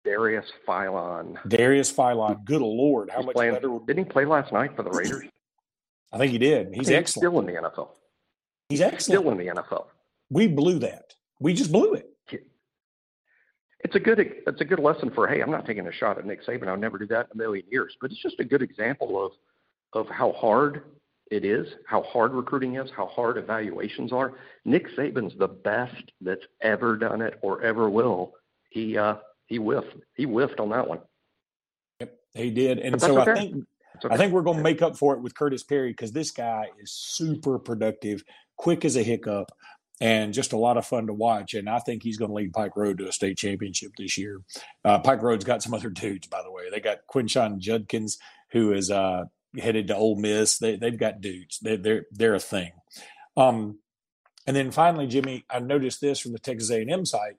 Darius 0.03 0.45
Philon. 0.67 1.37
Darius 1.47 1.91
Philon. 1.91 2.43
Good 2.45 2.61
lord, 2.61 3.09
how 3.09 3.17
He's 3.17 3.25
much 3.25 3.35
playing, 3.35 3.53
better? 3.53 3.79
Didn't 3.87 4.05
he 4.05 4.09
play 4.09 4.25
last 4.25 4.51
night 4.51 4.75
for 4.75 4.83
the 4.83 4.89
Raiders? 4.91 5.23
I 6.11 6.17
think 6.17 6.31
he 6.31 6.37
did. 6.37 6.69
He's 6.69 6.87
He's 6.87 6.91
excellent. 6.91 7.23
still 7.23 7.39
in 7.39 7.45
the 7.45 7.53
NFL. 7.53 7.89
He's 8.69 8.81
excellent. 8.81 9.21
Still 9.21 9.31
in 9.31 9.37
the 9.37 9.47
NFL. 9.47 9.85
We 10.29 10.47
blew 10.47 10.79
that. 10.79 11.13
We 11.39 11.53
just 11.53 11.71
blew 11.71 11.93
it. 11.93 12.09
It's 13.85 13.93
a 13.93 13.99
good 13.99 14.19
it's 14.19 14.61
a 14.61 14.65
good 14.65 14.79
lesson 14.79 15.11
for 15.11 15.27
hey, 15.27 15.41
I'm 15.41 15.51
not 15.51 15.67
taking 15.67 15.85
a 15.85 15.91
shot 15.91 16.17
at 16.17 16.25
Nick 16.25 16.43
Saban. 16.43 16.67
I'll 16.67 16.75
never 16.75 16.97
do 16.97 17.05
that 17.07 17.27
in 17.31 17.39
a 17.39 17.43
million 17.43 17.65
years. 17.69 17.95
But 18.01 18.09
it's 18.11 18.19
just 18.19 18.39
a 18.39 18.43
good 18.43 18.63
example 18.63 19.23
of 19.23 19.33
of 19.93 20.09
how 20.09 20.31
hard 20.31 20.85
it 21.29 21.45
is, 21.45 21.67
how 21.85 22.01
hard 22.01 22.33
recruiting 22.33 22.77
is, 22.77 22.89
how 22.97 23.05
hard 23.05 23.37
evaluations 23.37 24.11
are. 24.11 24.33
Nick 24.63 24.87
Saban's 24.97 25.37
the 25.37 25.47
best 25.47 26.11
that's 26.19 26.45
ever 26.61 26.97
done 26.97 27.21
it 27.21 27.37
or 27.43 27.61
ever 27.61 27.87
will. 27.87 28.33
He 28.71 28.97
uh 28.97 29.17
he 29.45 29.57
whiffed. 29.57 29.95
He 30.15 30.23
whiffed 30.23 30.59
on 30.59 30.69
that 30.69 30.87
one. 30.87 31.01
Yep, 31.99 32.17
he 32.33 32.49
did. 32.49 32.79
And 32.79 32.99
so 32.99 33.13
that's 33.15 33.29
I 33.29 33.35
think 33.35 33.67
okay. 34.03 34.13
I 34.13 34.17
think 34.17 34.33
we're 34.33 34.41
going 34.41 34.57
to 34.57 34.63
make 34.63 34.81
up 34.81 34.97
for 34.97 35.13
it 35.13 35.21
with 35.21 35.35
Curtis 35.35 35.63
Perry 35.63 35.91
because 35.91 36.11
this 36.11 36.31
guy 36.31 36.67
is 36.81 36.91
super 36.91 37.59
productive, 37.59 38.23
quick 38.57 38.85
as 38.85 38.95
a 38.95 39.03
hiccup, 39.03 39.51
and 40.01 40.33
just 40.33 40.53
a 40.53 40.57
lot 40.57 40.77
of 40.77 40.85
fun 40.85 41.07
to 41.07 41.13
watch. 41.13 41.53
And 41.53 41.69
I 41.69 41.79
think 41.79 42.03
he's 42.03 42.17
going 42.17 42.29
to 42.29 42.35
lead 42.35 42.53
Pike 42.53 42.75
Road 42.75 42.97
to 42.97 43.07
a 43.07 43.11
state 43.11 43.37
championship 43.37 43.91
this 43.97 44.17
year. 44.17 44.41
Uh, 44.83 44.99
Pike 44.99 45.21
Road's 45.21 45.45
got 45.45 45.63
some 45.63 45.73
other 45.73 45.89
dudes, 45.91 46.27
by 46.27 46.41
the 46.43 46.51
way. 46.51 46.69
They 46.69 46.79
got 46.79 47.07
Quinshon 47.13 47.59
Judkins, 47.59 48.17
who 48.51 48.73
is 48.73 48.91
uh, 48.91 49.25
headed 49.57 49.87
to 49.87 49.95
Ole 49.95 50.17
Miss. 50.17 50.57
They, 50.57 50.75
they've 50.75 50.97
got 50.97 51.21
dudes. 51.21 51.59
They, 51.59 51.77
they're 51.77 52.05
they're 52.11 52.35
a 52.35 52.39
thing. 52.39 52.71
Um, 53.37 53.79
and 54.47 54.55
then 54.55 54.71
finally, 54.71 55.07
Jimmy, 55.07 55.45
I 55.49 55.59
noticed 55.59 56.01
this 56.01 56.19
from 56.19 56.33
the 56.33 56.39
Texas 56.39 56.69
A&M 56.69 57.05
site, 57.05 57.37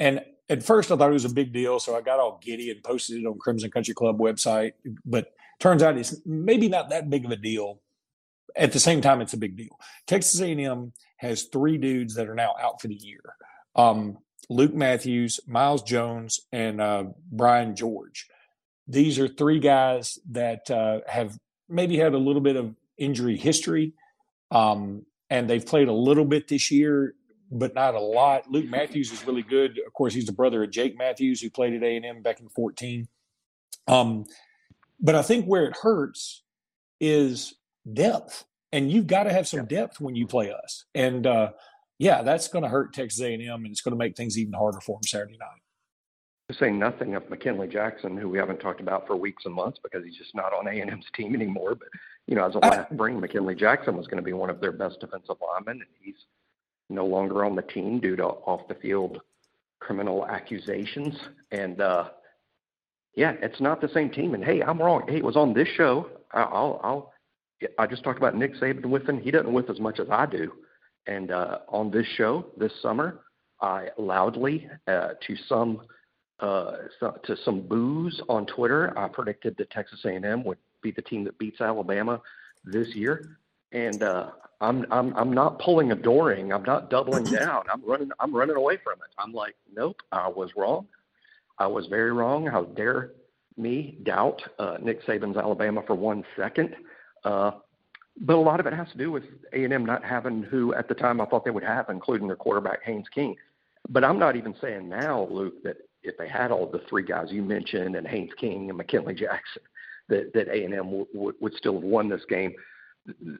and 0.00 0.22
at 0.48 0.62
first 0.62 0.90
I 0.90 0.96
thought 0.96 1.10
it 1.10 1.14
was 1.14 1.24
a 1.24 1.30
big 1.30 1.52
deal, 1.52 1.78
so 1.78 1.96
I 1.96 2.00
got 2.00 2.20
all 2.20 2.40
giddy 2.42 2.70
and 2.70 2.82
posted 2.82 3.20
it 3.20 3.26
on 3.26 3.38
Crimson 3.38 3.70
Country 3.70 3.94
Club 3.94 4.18
website. 4.18 4.72
But 5.04 5.32
turns 5.60 5.82
out 5.82 5.98
it's 5.98 6.16
maybe 6.24 6.68
not 6.68 6.90
that 6.90 7.10
big 7.10 7.24
of 7.24 7.30
a 7.30 7.36
deal. 7.36 7.80
At 8.56 8.72
the 8.72 8.80
same 8.80 9.00
time, 9.00 9.20
it's 9.20 9.34
a 9.34 9.38
big 9.38 9.56
deal. 9.56 9.78
Texas 10.06 10.40
A&M 10.40 10.92
has 11.18 11.44
three 11.44 11.76
dudes 11.78 12.14
that 12.14 12.28
are 12.28 12.34
now 12.34 12.54
out 12.60 12.80
for 12.80 12.88
the 12.88 12.94
year: 12.94 13.20
um, 13.74 14.18
Luke 14.48 14.74
Matthews, 14.74 15.40
Myles 15.46 15.82
Jones, 15.82 16.40
and 16.52 16.80
uh, 16.80 17.04
Brian 17.30 17.74
George. 17.76 18.26
These 18.88 19.18
are 19.18 19.28
three 19.28 19.58
guys 19.58 20.18
that 20.30 20.70
uh, 20.70 21.00
have 21.06 21.38
maybe 21.68 21.98
had 21.98 22.14
a 22.14 22.18
little 22.18 22.40
bit 22.40 22.56
of 22.56 22.74
injury 22.96 23.36
history, 23.36 23.92
um, 24.50 25.04
and 25.28 25.50
they've 25.50 25.64
played 25.64 25.88
a 25.88 25.92
little 25.92 26.24
bit 26.24 26.48
this 26.48 26.70
year, 26.70 27.14
but 27.50 27.74
not 27.74 27.94
a 27.94 28.00
lot. 28.00 28.50
Luke 28.50 28.68
Matthews 28.68 29.12
is 29.12 29.26
really 29.26 29.42
good. 29.42 29.78
Of 29.86 29.92
course, 29.92 30.14
he's 30.14 30.26
the 30.26 30.32
brother 30.32 30.62
of 30.62 30.70
Jake 30.70 30.96
Matthews, 30.96 31.40
who 31.40 31.50
played 31.50 31.74
at 31.74 31.82
A&M 31.82 32.22
back 32.22 32.40
in 32.40 32.48
14. 32.48 33.08
Um, 33.88 34.24
but 35.00 35.14
I 35.14 35.22
think 35.22 35.46
where 35.46 35.64
it 35.64 35.76
hurts 35.76 36.42
is 37.00 37.54
depth, 37.92 38.44
and 38.72 38.90
you've 38.90 39.06
got 39.06 39.24
to 39.24 39.32
have 39.32 39.46
some 39.48 39.66
depth 39.66 40.00
when 40.00 40.16
you 40.16 40.26
play 40.26 40.52
us. 40.52 40.84
And 40.94 41.26
uh, 41.26 41.52
yeah, 41.98 42.22
that's 42.22 42.48
going 42.48 42.62
to 42.62 42.68
hurt 42.68 42.92
Texas 42.92 43.20
A&M, 43.20 43.40
and 43.40 43.66
it's 43.66 43.80
going 43.80 43.92
to 43.92 43.98
make 43.98 44.16
things 44.16 44.38
even 44.38 44.52
harder 44.52 44.80
for 44.80 44.96
them 44.96 45.02
Saturday 45.04 45.38
night. 45.38 45.62
To 46.48 46.54
say 46.54 46.70
nothing 46.70 47.14
of 47.16 47.28
McKinley 47.28 47.66
Jackson, 47.66 48.16
who 48.16 48.28
we 48.28 48.38
haven't 48.38 48.60
talked 48.60 48.80
about 48.80 49.06
for 49.06 49.16
weeks 49.16 49.46
and 49.46 49.54
months 49.54 49.80
because 49.82 50.04
he's 50.04 50.16
just 50.16 50.34
not 50.34 50.52
on 50.52 50.68
A&M's 50.68 51.06
team 51.14 51.34
anymore. 51.34 51.74
But 51.74 51.88
you 52.28 52.36
know, 52.36 52.46
as 52.46 52.54
a 52.54 52.58
last 52.58 52.92
spring, 52.92 53.18
McKinley 53.20 53.56
Jackson 53.56 53.96
was 53.96 54.06
going 54.06 54.18
to 54.18 54.22
be 54.22 54.32
one 54.32 54.50
of 54.50 54.60
their 54.60 54.72
best 54.72 55.00
defensive 55.00 55.36
linemen, 55.40 55.80
and 55.80 55.90
he's 56.00 56.26
no 56.88 57.04
longer 57.04 57.44
on 57.44 57.56
the 57.56 57.62
team 57.62 57.98
due 57.98 58.14
to 58.16 58.24
off 58.24 58.68
the 58.68 58.74
field 58.74 59.20
criminal 59.80 60.26
accusations. 60.26 61.16
And 61.50 61.80
uh, 61.80 62.10
yeah, 63.16 63.32
it's 63.40 63.60
not 63.60 63.80
the 63.80 63.88
same 63.88 64.10
team. 64.10 64.34
And 64.34 64.44
hey, 64.44 64.62
I'm 64.62 64.78
wrong. 64.78 65.02
Hey, 65.08 65.16
it 65.16 65.24
was 65.24 65.36
on 65.36 65.52
this 65.54 65.68
show. 65.76 66.08
I- 66.32 66.42
I'll, 66.42 66.80
I'll, 66.84 67.12
I 67.78 67.86
just 67.86 68.04
talked 68.04 68.18
about 68.18 68.36
Nick 68.36 68.54
Saban 68.56 68.84
whiffing. 68.84 69.20
He 69.20 69.30
doesn't 69.30 69.52
whiff 69.52 69.70
as 69.70 69.80
much 69.80 69.98
as 69.98 70.08
I 70.10 70.26
do. 70.26 70.52
And 71.06 71.30
uh, 71.30 71.58
on 71.68 71.90
this 71.90 72.06
show 72.16 72.46
this 72.58 72.72
summer, 72.82 73.20
I 73.60 73.88
loudly 73.96 74.68
uh, 74.86 75.10
to 75.26 75.36
some 75.48 75.82
uh, 76.40 76.72
so, 77.00 77.18
to 77.24 77.34
some 77.44 77.62
boos 77.62 78.20
on 78.28 78.44
Twitter, 78.44 78.96
I 78.98 79.08
predicted 79.08 79.56
that 79.56 79.70
Texas 79.70 80.00
A&M 80.04 80.44
would 80.44 80.58
be 80.82 80.90
the 80.90 81.00
team 81.00 81.24
that 81.24 81.38
beats 81.38 81.62
Alabama 81.62 82.20
this 82.64 82.88
year. 82.94 83.38
And 83.72 84.02
uh, 84.02 84.32
I'm 84.60 84.84
I'm 84.90 85.14
I'm 85.16 85.32
not 85.32 85.58
pulling 85.60 85.92
a 85.92 85.94
Doring. 85.94 86.52
I'm 86.52 86.64
not 86.64 86.90
doubling 86.90 87.24
down. 87.30 87.62
I'm 87.72 87.82
running 87.84 88.10
I'm 88.20 88.34
running 88.36 88.56
away 88.56 88.76
from 88.84 88.94
it. 88.94 89.08
I'm 89.18 89.32
like, 89.32 89.56
nope, 89.74 89.96
I 90.12 90.28
was 90.28 90.50
wrong. 90.56 90.86
I 91.58 91.66
was 91.66 91.86
very 91.86 92.12
wrong. 92.12 92.46
How 92.46 92.64
dare 92.64 93.12
me 93.56 93.98
doubt 94.02 94.42
uh, 94.58 94.76
Nick 94.82 95.04
Saban's 95.06 95.36
Alabama 95.36 95.82
for 95.86 95.94
one 95.94 96.24
second? 96.36 96.76
Uh, 97.24 97.52
but 98.20 98.36
a 98.36 98.40
lot 98.40 98.60
of 98.60 98.66
it 98.66 98.72
has 98.72 98.88
to 98.92 98.98
do 98.98 99.10
with 99.10 99.24
A&M 99.52 99.84
not 99.84 100.04
having 100.04 100.42
who 100.42 100.74
at 100.74 100.88
the 100.88 100.94
time 100.94 101.20
I 101.20 101.26
thought 101.26 101.44
they 101.44 101.50
would 101.50 101.64
have, 101.64 101.88
including 101.90 102.26
their 102.26 102.36
quarterback 102.36 102.82
Haynes 102.84 103.08
King. 103.14 103.36
But 103.88 104.04
I'm 104.04 104.18
not 104.18 104.36
even 104.36 104.54
saying 104.60 104.88
now, 104.88 105.28
Luke, 105.30 105.62
that 105.64 105.76
if 106.02 106.16
they 106.16 106.28
had 106.28 106.50
all 106.50 106.66
the 106.66 106.82
three 106.88 107.02
guys 107.02 107.28
you 107.30 107.42
mentioned 107.42 107.94
and 107.96 108.06
Haynes 108.06 108.32
King 108.38 108.68
and 108.68 108.78
McKinley 108.78 109.14
Jackson, 109.14 109.62
that 110.08 110.32
that 110.34 110.48
A&M 110.48 111.06
would 111.12 111.54
still 111.54 111.74
have 111.74 111.82
won 111.82 112.08
this 112.08 112.24
game. 112.28 112.54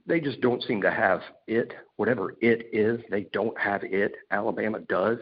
They 0.06 0.20
just 0.20 0.40
don't 0.40 0.62
seem 0.62 0.82
to 0.82 0.90
have 0.90 1.22
it. 1.46 1.72
Whatever 1.96 2.34
it 2.40 2.68
is, 2.72 3.00
they 3.10 3.22
don't 3.32 3.58
have 3.58 3.82
it. 3.82 4.14
Alabama 4.30 4.80
does, 4.80 5.18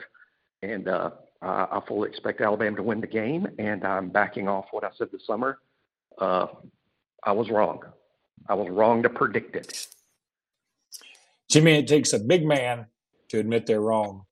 and 0.63 0.89
uh, 0.89 1.11
I 1.43 1.67
I 1.71 1.81
fully 1.87 2.09
expect 2.09 2.41
Alabama 2.41 2.77
to 2.77 2.83
win 2.83 3.01
the 3.01 3.07
game. 3.07 3.47
And 3.59 3.85
I'm 3.85 4.09
backing 4.11 4.49
off 4.49 4.67
what 4.71 4.85
I 4.85 4.91
said 4.97 5.09
this 5.13 5.27
summer. 5.27 5.59
Uh, 6.19 6.47
I 7.23 7.33
was 7.33 7.51
wrong. 7.51 7.83
I 8.49 8.55
was 8.55 8.69
wrong 8.71 9.03
to 9.03 9.09
predict 9.11 9.57
it. 9.57 9.87
Jimmy, 11.51 11.73
it 11.79 11.87
takes 11.89 12.13
a 12.13 12.19
big 12.19 12.45
man 12.45 12.87
to 13.29 13.39
admit 13.39 13.67
they're 13.67 13.81
wrong, 13.81 14.25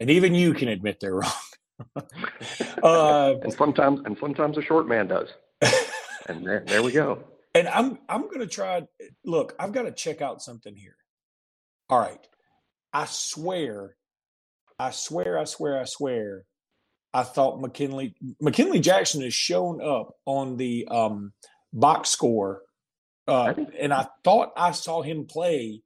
and 0.00 0.10
even 0.10 0.34
you 0.34 0.54
can 0.54 0.68
admit 0.68 0.98
they're 1.00 1.14
wrong. 1.14 1.32
uh, 2.82 3.34
And 3.42 3.52
sometimes, 3.52 4.00
and 4.04 4.16
sometimes 4.18 4.58
a 4.58 4.62
short 4.62 4.86
man 4.88 5.08
does. 5.08 5.28
And 6.28 6.46
there, 6.46 6.62
there 6.66 6.82
we 6.82 6.92
go. 6.92 7.24
and 7.54 7.66
I'm 7.68 7.98
I'm 8.08 8.22
going 8.28 8.40
to 8.40 8.46
try. 8.46 8.86
Look, 9.24 9.54
I've 9.58 9.72
got 9.72 9.82
to 9.82 9.92
check 9.92 10.20
out 10.20 10.42
something 10.42 10.76
here. 10.76 10.96
All 11.88 11.98
right, 11.98 12.20
I 12.92 13.06
swear, 13.06 13.96
I 14.78 14.90
swear, 14.90 15.38
I 15.38 15.44
swear, 15.44 15.80
I 15.80 15.84
swear. 15.84 16.44
I 17.12 17.22
thought 17.22 17.60
McKinley 17.60 18.14
McKinley 18.40 18.80
Jackson 18.80 19.22
has 19.22 19.34
shown 19.34 19.80
up 19.82 20.14
on 20.26 20.56
the 20.56 20.86
um, 20.90 21.32
box 21.72 22.10
score 22.10 22.62
Uh, 23.26 23.54
and 23.78 23.92
I 23.92 24.06
thought 24.24 24.52
I 24.56 24.70
saw 24.70 25.02
him 25.02 25.26
play 25.26 25.82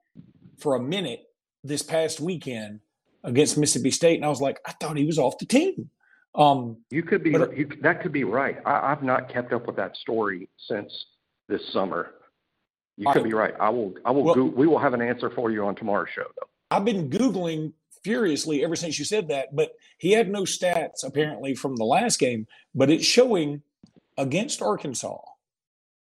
for 0.59 0.77
a 0.77 0.81
minute 0.81 1.25
this 1.65 1.83
past 1.83 2.21
weekend 2.21 2.81
against 3.25 3.59
Mississippi 3.59 3.91
State, 3.91 4.17
and 4.17 4.25
I 4.25 4.29
was 4.29 4.41
like, 4.41 4.61
I 4.65 4.73
thought 4.73 4.97
he 4.97 5.05
was 5.05 5.19
off 5.19 5.39
the 5.39 5.47
team. 5.47 5.91
Um, 6.35 6.79
you 6.91 7.03
could 7.03 7.23
be 7.23 7.31
but, 7.31 7.57
you, 7.57 7.69
that 7.83 8.01
could 8.01 8.13
be 8.13 8.25
right. 8.25 8.59
I, 8.65 8.91
have 8.91 9.03
not 9.03 9.29
kept 9.29 9.53
up 9.53 9.67
with 9.67 9.77
that 9.77 9.97
story 9.97 10.49
since 10.57 11.07
this 11.49 11.61
summer. 11.73 12.15
You 12.97 13.07
could 13.13 13.23
I, 13.23 13.25
be 13.25 13.35
right. 13.35 13.55
I 13.61 13.69
will. 13.71 13.95
I 14.05 14.13
will. 14.13 14.23
Well, 14.23 14.35
go, 14.35 14.45
we 14.45 14.67
will 14.67 14.79
have 14.79 14.95
an 14.95 15.03
answer 15.03 15.31
for 15.31 15.51
you 15.51 15.65
on 15.67 15.75
tomorrow's 15.75 16.09
show, 16.15 16.25
though. 16.41 16.49
I've 16.71 16.85
been 16.85 17.11
googling 17.11 17.73
furiously 18.05 18.65
ever 18.65 18.77
since 18.77 18.99
you 18.99 19.05
said 19.05 19.29
that, 19.29 19.55
but 19.55 19.73
he 19.99 20.13
had 20.13 20.31
no 20.31 20.43
stats 20.43 21.05
apparently 21.05 21.55
from 21.55 21.77
the 21.77 21.85
last 21.85 22.19
game. 22.19 22.47
But 22.75 22.91
it's 22.91 23.05
showing 23.05 23.63
against 24.19 24.63
Arkansas, 24.63 25.19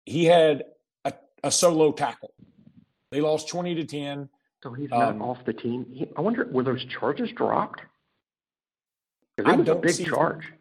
he 0.06 0.26
had 0.26 0.64
a, 1.06 1.14
a 1.44 1.52
solo 1.52 1.92
tackle. 1.92 2.34
They 3.12 3.22
lost 3.22 3.50
twenty 3.50 3.76
to 3.76 3.86
ten. 3.86 4.30
So 4.64 4.74
he's 4.74 4.90
not 4.90 5.10
um, 5.10 5.22
off 5.22 5.46
the 5.46 5.54
team. 5.54 5.86
He, 5.92 6.08
I 6.18 6.22
wonder 6.22 6.48
were 6.52 6.64
those 6.64 6.84
charges 6.86 7.32
dropped? 7.32 7.82
It 9.38 9.46
was 9.46 9.68
a 9.70 9.76
big 9.76 9.92
see, 9.92 10.06
charge. 10.06 10.52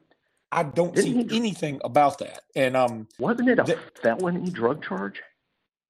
I 0.52 0.62
don't 0.62 0.94
Didn't 0.94 1.30
see 1.30 1.36
anything 1.36 1.80
about 1.82 2.18
that. 2.18 2.42
And 2.54 2.76
um, 2.76 3.08
wasn't 3.18 3.48
it 3.48 3.58
a 3.58 3.78
felony 4.02 4.50
drug 4.50 4.84
charge? 4.84 5.22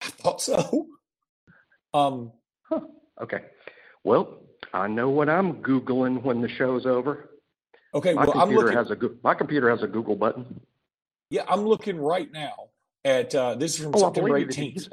I 0.03 0.07
thought 0.07 0.41
so. 0.41 0.89
Um, 1.95 2.33
huh. 2.69 2.81
Okay. 3.23 3.41
Well, 4.05 4.43
I 4.73 4.89
know 4.89 5.09
what 5.09 5.29
I'm 5.29 5.63
googling 5.63 6.23
when 6.23 6.41
the 6.41 6.49
show's 6.49 6.87
over. 6.87 7.31
Okay. 7.95 8.13
My 8.13 8.25
well, 8.25 8.33
computer 8.33 8.67
looking, 8.67 8.77
has 8.77 8.91
a 8.91 9.11
my 9.23 9.35
computer 9.35 9.71
has 9.71 9.83
a 9.83 9.87
Google 9.87 10.17
button. 10.17 10.61
Yeah, 11.31 11.43
I'm 11.49 11.63
looking 11.63 11.99
right 11.99 12.31
now 12.31 12.69
at 13.05 13.35
uh, 13.35 13.55
this 13.55 13.79
is 13.79 13.85
from 13.85 13.93
oh, 13.95 13.99
September 14.01 14.39
18th. 14.39 14.55
He's, 14.55 14.89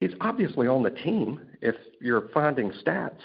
he's, 0.00 0.14
obviously 0.20 0.66
on 0.66 0.82
the 0.82 0.90
team. 0.90 1.40
If 1.62 1.76
you're 2.00 2.28
finding 2.34 2.70
stats, 2.72 3.20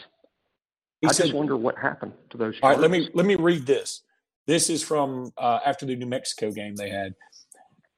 he 1.01 1.07
I 1.07 1.11
said, 1.11 1.23
just 1.23 1.35
wonder 1.35 1.57
what 1.57 1.77
happened 1.77 2.13
to 2.29 2.37
those. 2.37 2.55
All 2.61 2.69
right, 2.69 2.79
let 2.79 2.91
me 2.91 3.09
let 3.13 3.25
me 3.25 3.35
read 3.35 3.65
this. 3.65 4.03
This 4.47 4.69
is 4.69 4.83
from 4.83 5.31
uh, 5.37 5.59
after 5.65 5.85
the 5.85 5.95
New 5.95 6.05
Mexico 6.05 6.51
game 6.51 6.75
they 6.75 6.89
had. 6.89 7.15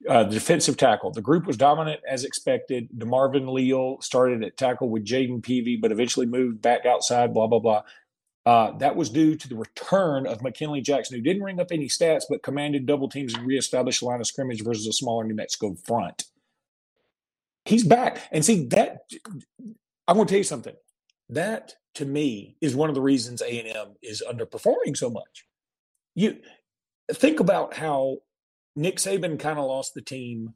Uh, 0.10 0.24
the 0.26 0.32
defensive 0.34 0.78
tackle. 0.78 1.12
The 1.12 1.22
group 1.22 1.48
was 1.48 1.58
dominant 1.58 2.02
as 2.10 2.26
expected. 2.26 2.90
DeMarvin 2.98 3.52
Leal 3.54 4.02
started 4.02 4.44
at 4.44 4.58
tackle 4.58 4.90
with 4.90 5.06
Jayden 5.06 5.42
Peevy, 5.42 5.80
but 5.82 5.92
eventually 5.92 6.26
moved 6.26 6.62
back 6.62 6.86
outside, 6.86 7.34
blah, 7.34 7.48
blah, 7.48 7.60
blah. 7.60 7.84
Uh, 8.46 8.78
that 8.80 8.96
was 8.98 9.10
due 9.10 9.36
to 9.36 9.50
the 9.50 9.56
return 9.56 10.28
of 10.28 10.42
McKinley 10.44 10.82
Jackson, 10.82 11.18
who 11.18 11.24
didn't 11.24 11.44
ring 11.44 11.60
up 11.62 11.70
any 11.72 11.88
stats, 11.88 12.24
but 12.30 12.44
commanded 12.44 12.86
double 12.86 13.10
teams 13.10 13.34
and 13.34 13.48
reestablished 13.48 14.04
line 14.04 14.20
of 14.20 14.28
scrimmage 14.28 14.64
versus 14.64 14.88
a 14.88 14.94
smaller 14.94 15.24
New 15.24 15.36
Mexico 15.36 15.76
front. 15.86 16.26
He's 17.66 17.84
back. 17.86 18.22
And 18.32 18.44
see, 18.46 18.66
that, 18.68 19.04
I'm 20.08 20.16
going 20.18 20.28
to 20.28 20.32
tell 20.32 20.40
you 20.40 20.44
something. 20.44 20.76
That, 21.30 21.76
to 21.96 22.06
me, 22.06 22.58
is 22.62 22.76
one 22.76 22.90
of 22.90 22.96
the 22.96 23.02
reasons 23.02 23.42
A&M 23.42 23.96
is 24.04 24.24
underperforming 24.30 24.98
so 24.98 25.10
much. 25.10 25.46
You 26.16 26.38
think 27.12 27.40
about 27.40 27.76
how 27.76 28.20
Nick 28.76 28.98
Saban 28.98 29.40
kind 29.40 29.60
of 29.60 29.66
lost 29.66 29.94
the 29.94 30.02
team 30.02 30.54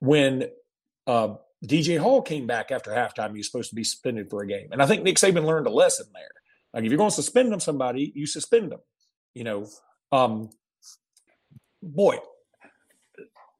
when 0.00 0.48
uh, 1.06 1.34
DJ 1.64 1.98
Hall 1.98 2.22
came 2.22 2.46
back 2.46 2.70
after 2.70 2.90
halftime. 2.90 3.32
He 3.32 3.38
was 3.38 3.46
supposed 3.46 3.70
to 3.70 3.76
be 3.76 3.84
suspended 3.84 4.30
for 4.30 4.42
a 4.42 4.46
game, 4.46 4.68
and 4.72 4.82
I 4.82 4.86
think 4.86 5.02
Nick 5.02 5.16
Saban 5.16 5.44
learned 5.44 5.66
a 5.66 5.70
lesson 5.70 6.06
there. 6.12 6.30
Like 6.72 6.84
if 6.84 6.90
you're 6.90 6.98
going 6.98 7.10
to 7.10 7.16
suspend 7.16 7.52
them, 7.52 7.60
somebody 7.60 8.12
you 8.14 8.26
suspend 8.26 8.72
them. 8.72 8.80
You 9.34 9.44
know, 9.44 9.68
um, 10.12 10.50
boy, 11.82 12.18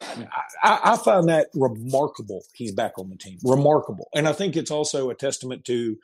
I, 0.00 0.80
I 0.84 0.96
find 0.96 1.28
that 1.28 1.48
remarkable. 1.54 2.42
He's 2.54 2.72
back 2.72 2.98
on 2.98 3.10
the 3.10 3.16
team, 3.16 3.38
remarkable, 3.44 4.08
and 4.14 4.28
I 4.28 4.32
think 4.32 4.56
it's 4.56 4.70
also 4.70 5.10
a 5.10 5.14
testament 5.14 5.64
to 5.66 5.98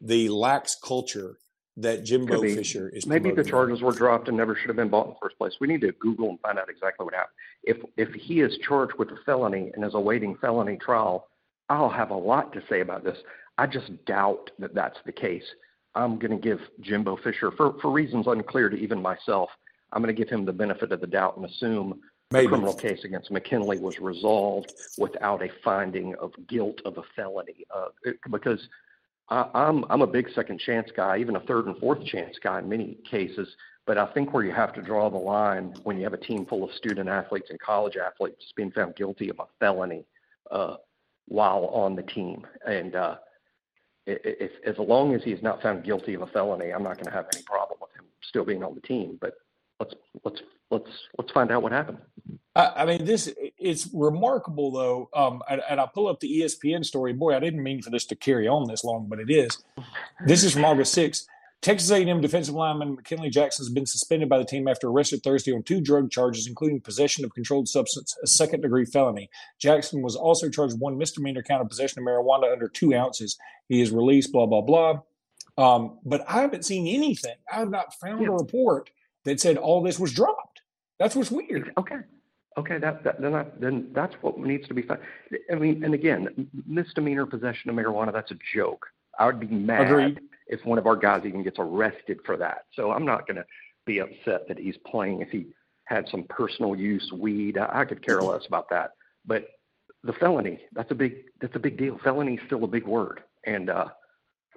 the 0.00 0.28
lax 0.28 0.74
culture 0.74 1.38
that 1.76 2.04
Jimbo 2.04 2.40
Fisher 2.42 2.90
is. 2.90 3.06
Maybe 3.06 3.30
the 3.30 3.44
charges 3.44 3.80
were 3.80 3.92
dropped 3.92 4.28
and 4.28 4.36
never 4.36 4.54
should 4.54 4.68
have 4.68 4.76
been 4.76 4.88
bought 4.88 5.06
in 5.06 5.12
the 5.12 5.18
first 5.22 5.38
place. 5.38 5.54
We 5.60 5.68
need 5.68 5.80
to 5.82 5.92
Google 5.92 6.28
and 6.28 6.40
find 6.40 6.58
out 6.58 6.68
exactly 6.68 7.04
what 7.04 7.14
happened. 7.14 7.34
If 7.64 7.78
if 7.96 8.12
he 8.14 8.40
is 8.40 8.58
charged 8.58 8.94
with 8.98 9.10
a 9.10 9.16
felony 9.24 9.70
and 9.74 9.84
is 9.84 9.94
awaiting 9.94 10.36
felony 10.36 10.76
trial, 10.76 11.28
I'll 11.68 11.88
have 11.88 12.10
a 12.10 12.16
lot 12.16 12.52
to 12.52 12.62
say 12.68 12.80
about 12.80 13.04
this. 13.04 13.18
I 13.58 13.66
just 13.66 14.04
doubt 14.04 14.50
that 14.58 14.74
that's 14.74 14.98
the 15.06 15.12
case. 15.12 15.44
I'm 15.94 16.18
going 16.18 16.30
to 16.32 16.38
give 16.38 16.60
Jimbo 16.80 17.16
Fisher, 17.16 17.50
for 17.52 17.74
for 17.80 17.90
reasons 17.90 18.26
unclear 18.26 18.68
to 18.68 18.76
even 18.76 19.00
myself, 19.00 19.50
I'm 19.92 20.02
going 20.02 20.14
to 20.14 20.18
give 20.18 20.30
him 20.30 20.44
the 20.44 20.52
benefit 20.52 20.92
of 20.92 21.00
the 21.00 21.06
doubt 21.06 21.36
and 21.36 21.46
assume 21.46 22.00
Maybe. 22.30 22.46
the 22.46 22.48
criminal 22.50 22.74
case 22.74 23.04
against 23.04 23.30
McKinley 23.30 23.78
was 23.78 23.98
resolved 23.98 24.72
without 24.98 25.42
a 25.42 25.48
finding 25.62 26.14
of 26.16 26.32
guilt 26.48 26.80
of 26.84 26.98
a 26.98 27.02
felony, 27.14 27.64
uh, 27.74 27.88
because 28.30 28.68
I, 29.28 29.48
I'm 29.54 29.84
I'm 29.90 30.02
a 30.02 30.06
big 30.06 30.28
second 30.34 30.60
chance 30.60 30.90
guy, 30.96 31.18
even 31.18 31.36
a 31.36 31.40
third 31.40 31.66
and 31.66 31.76
fourth 31.78 32.04
chance 32.04 32.36
guy 32.42 32.58
in 32.58 32.68
many 32.68 32.98
cases. 33.08 33.48
But 33.86 33.98
I 33.98 34.06
think 34.12 34.32
where 34.32 34.44
you 34.44 34.52
have 34.52 34.72
to 34.74 34.82
draw 34.82 35.10
the 35.10 35.16
line 35.16 35.74
when 35.82 35.96
you 35.96 36.04
have 36.04 36.12
a 36.12 36.18
team 36.18 36.46
full 36.46 36.62
of 36.62 36.70
student 36.76 37.08
athletes 37.08 37.48
and 37.50 37.58
college 37.58 37.96
athletes 37.96 38.44
being 38.56 38.70
found 38.70 38.94
guilty 38.94 39.28
of 39.28 39.40
a 39.40 39.44
felony 39.58 40.04
uh, 40.52 40.76
while 41.26 41.66
on 41.66 41.96
the 41.96 42.02
team, 42.02 42.46
and 42.66 42.94
uh, 42.94 43.16
if, 44.06 44.52
as 44.66 44.74
long 44.78 45.14
as 45.14 45.22
he's 45.24 45.42
not 45.42 45.62
found 45.62 45.84
guilty 45.84 46.14
of 46.14 46.22
a 46.22 46.26
felony, 46.28 46.70
I'm 46.70 46.82
not 46.82 46.94
going 46.94 47.06
to 47.06 47.12
have 47.12 47.26
any 47.34 47.42
problem 47.44 47.78
with 47.80 47.90
him 47.92 48.04
still 48.22 48.44
being 48.44 48.62
on 48.62 48.74
the 48.74 48.80
team. 48.80 49.18
But 49.20 49.34
let's 49.80 49.94
let's 50.24 50.40
let's 50.70 50.90
let's 51.18 51.32
find 51.32 51.50
out 51.50 51.62
what 51.62 51.72
happened. 51.72 51.98
I, 52.54 52.84
mean, 52.84 53.04
this 53.06 53.32
it's 53.58 53.88
remarkable 53.94 54.72
though, 54.72 55.08
um, 55.14 55.42
and, 55.48 55.62
and 55.70 55.80
I 55.80 55.86
pull 55.86 56.08
up 56.08 56.20
the 56.20 56.40
ESPN 56.40 56.84
story. 56.84 57.14
Boy, 57.14 57.34
I 57.34 57.40
didn't 57.40 57.62
mean 57.62 57.80
for 57.80 57.88
this 57.88 58.04
to 58.06 58.14
carry 58.16 58.46
on 58.46 58.68
this 58.68 58.84
long, 58.84 59.06
but 59.08 59.18
it 59.18 59.30
is. 59.30 59.62
This 60.26 60.44
is 60.44 60.52
from 60.52 60.64
August 60.64 60.96
6th. 60.96 61.26
Texas 61.62 61.92
A&M 61.92 62.20
defensive 62.20 62.56
lineman 62.56 62.96
McKinley 62.96 63.30
Jackson 63.30 63.64
has 63.64 63.72
been 63.72 63.86
suspended 63.86 64.28
by 64.28 64.36
the 64.36 64.44
team 64.44 64.66
after 64.66 64.88
arrested 64.88 65.22
Thursday 65.22 65.52
on 65.52 65.62
two 65.62 65.80
drug 65.80 66.10
charges, 66.10 66.48
including 66.48 66.80
possession 66.80 67.24
of 67.24 67.32
controlled 67.32 67.68
substance, 67.68 68.16
a 68.22 68.26
second-degree 68.26 68.84
felony. 68.84 69.30
Jackson 69.60 70.02
was 70.02 70.16
also 70.16 70.50
charged 70.50 70.78
one 70.80 70.98
misdemeanor 70.98 71.42
count 71.42 71.62
of 71.62 71.68
possession 71.68 72.02
of 72.02 72.04
marijuana 72.04 72.52
under 72.52 72.68
two 72.68 72.92
ounces. 72.94 73.38
He 73.68 73.80
is 73.80 73.92
released. 73.92 74.32
Blah 74.32 74.46
blah 74.46 74.60
blah. 74.60 75.00
Um, 75.56 75.98
but 76.04 76.28
I 76.28 76.40
haven't 76.40 76.64
seen 76.64 76.88
anything. 76.88 77.36
I 77.50 77.60
have 77.60 77.70
not 77.70 77.94
found 77.94 78.22
yeah. 78.22 78.28
a 78.28 78.32
report 78.32 78.90
that 79.24 79.40
said 79.40 79.56
all 79.56 79.82
this 79.82 80.00
was 80.00 80.12
dropped. 80.12 80.62
That's 80.98 81.14
what's 81.14 81.30
weird. 81.30 81.72
Okay. 81.78 81.96
Okay, 82.58 82.78
that, 82.78 83.02
that 83.04 83.20
then 83.20 83.34
I, 83.34 83.46
then 83.58 83.90
that's 83.94 84.14
what 84.20 84.38
needs 84.38 84.68
to 84.68 84.74
be 84.74 84.82
found. 84.82 85.00
I 85.50 85.54
mean, 85.54 85.82
and 85.84 85.94
again, 85.94 86.48
misdemeanor 86.66 87.26
possession 87.26 87.70
of 87.70 87.76
marijuana 87.76 88.12
that's 88.12 88.30
a 88.30 88.38
joke. 88.54 88.86
I 89.18 89.26
would 89.26 89.40
be 89.40 89.46
mad 89.46 89.90
Agreed. 89.90 90.20
if 90.48 90.64
one 90.64 90.78
of 90.78 90.86
our 90.86 90.96
guys 90.96 91.22
even 91.24 91.42
gets 91.42 91.56
arrested 91.58 92.20
for 92.26 92.36
that. 92.36 92.64
So 92.74 92.90
I'm 92.90 93.04
not 93.04 93.26
going 93.26 93.36
to 93.36 93.44
be 93.86 94.00
upset 94.00 94.48
that 94.48 94.58
he's 94.58 94.76
playing 94.86 95.20
if 95.22 95.30
he 95.30 95.46
had 95.84 96.08
some 96.10 96.24
personal 96.24 96.76
use 96.76 97.10
weed. 97.12 97.58
I, 97.58 97.80
I 97.80 97.84
could 97.84 98.04
care 98.04 98.20
less 98.20 98.46
about 98.46 98.68
that. 98.70 98.92
But 99.26 99.48
the 100.04 100.12
felony, 100.14 100.60
that's 100.72 100.90
a 100.90 100.94
big 100.94 101.24
that's 101.40 101.56
a 101.56 101.60
big 101.60 101.78
deal. 101.78 101.98
Felony 102.02 102.34
is 102.34 102.40
still 102.46 102.64
a 102.64 102.68
big 102.68 102.86
word, 102.86 103.20
and 103.46 103.70
uh, 103.70 103.86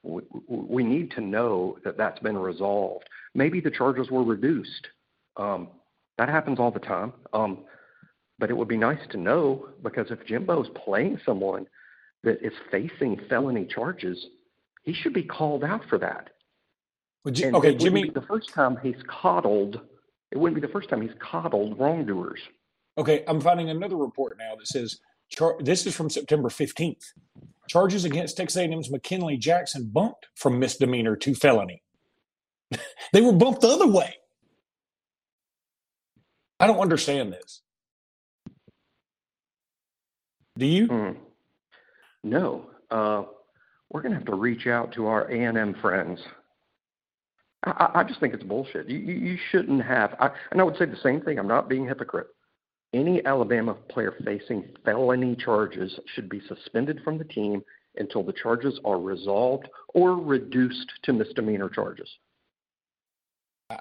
we, 0.04 0.22
we 0.48 0.84
need 0.84 1.12
to 1.12 1.22
know 1.22 1.78
that 1.84 1.98
that's 1.98 2.20
been 2.20 2.38
resolved. 2.38 3.08
Maybe 3.34 3.60
the 3.60 3.72
charges 3.72 4.10
were 4.10 4.24
reduced. 4.24 4.88
Um, 5.38 5.70
that 6.18 6.30
happens 6.30 6.60
all 6.60 6.72
the 6.72 6.80
time. 6.80 7.14
Um, 7.34 7.66
but 8.40 8.50
it 8.50 8.58
would 8.58 8.68
be 8.68 8.78
nice 8.78 9.00
to 9.12 9.18
know 9.18 9.70
because 9.84 10.12
if 10.12 10.26
Jimbo's 10.26 10.70
playing 10.84 11.20
someone 11.26 11.66
that 12.24 12.46
is 12.46 12.54
facing 12.72 13.20
felony 13.30 13.66
charges, 13.66 14.18
he 14.84 14.94
should 14.94 15.14
be 15.14 15.24
called 15.24 15.64
out 15.64 15.82
for 15.90 15.98
that. 16.00 16.30
Well, 17.24 17.34
G- 17.34 17.46
okay, 17.46 17.76
Jimmy. 17.76 18.10
the 18.10 18.22
first 18.22 18.54
time 18.54 18.78
he's 18.84 19.02
coddled, 19.08 19.80
it 20.32 20.38
wouldn't 20.38 20.60
be 20.60 20.66
the 20.66 20.72
first 20.72 20.90
time 20.90 21.02
he's 21.02 21.16
coddled 21.20 21.80
wrongdoers. 21.80 22.40
Okay, 22.98 23.24
I'm 23.28 23.42
finding 23.42 23.70
another 23.70 23.98
report 23.98 24.38
now 24.38 24.56
that 24.56 24.68
says 24.68 25.00
char- 25.30 25.58
this 25.60 25.86
is 25.86 25.96
from 25.96 26.10
September 26.10 26.50
15th. 26.50 27.04
Charges 27.68 28.06
against 28.06 28.38
Texas 28.38 28.58
A&M's 28.58 28.92
McKinley 28.92 29.38
Jackson 29.38 29.90
bumped 29.92 30.28
from 30.36 30.60
misdemeanor 30.60 31.16
to 31.18 31.34
felony. 31.34 31.82
they 33.14 33.22
were 33.22 33.34
bumped 33.34 33.62
the 33.62 33.70
other 33.70 33.88
way. 33.88 34.16
I 36.60 36.68
don't 36.68 36.80
understand 36.80 37.34
this. 37.34 37.62
Do 40.58 40.66
you? 40.66 40.88
Mm. 40.88 41.18
No. 42.24 42.68
Uh, 42.90 43.24
we're 43.92 44.02
going 44.02 44.12
to 44.12 44.18
have 44.18 44.26
to 44.28 44.36
reach 44.36 44.68
out 44.68 44.94
to 44.94 45.08
our 45.08 45.30
A&M 45.32 45.76
friends. 45.82 46.20
I, 47.64 47.92
I 47.96 48.04
just 48.04 48.20
think 48.20 48.34
it's 48.34 48.44
bullshit. 48.44 48.90
You, 48.90 48.98
you 48.98 49.38
shouldn't 49.52 49.84
have. 49.84 50.16
I, 50.20 50.30
and 50.52 50.62
I 50.62 50.64
would 50.64 50.78
say 50.78 50.86
the 50.86 50.98
same 51.04 51.22
thing. 51.22 51.40
I'm 51.40 51.48
not 51.48 51.70
being 51.70 51.88
hypocrite. 51.88 52.28
Any 52.94 53.26
Alabama 53.26 53.74
player 53.74 54.16
facing 54.24 54.70
felony 54.86 55.36
charges 55.36 56.00
should 56.14 56.30
be 56.30 56.42
suspended 56.48 57.02
from 57.04 57.18
the 57.18 57.26
team 57.26 57.62
until 57.98 58.24
the 58.24 58.34
charges 58.34 58.80
are 58.86 59.00
resolved 59.00 59.68
or 59.94 60.16
reduced 60.16 60.92
to 61.04 61.14
misdemeanor 61.14 61.70
charges. 61.70 62.10
Uh, 63.70 63.78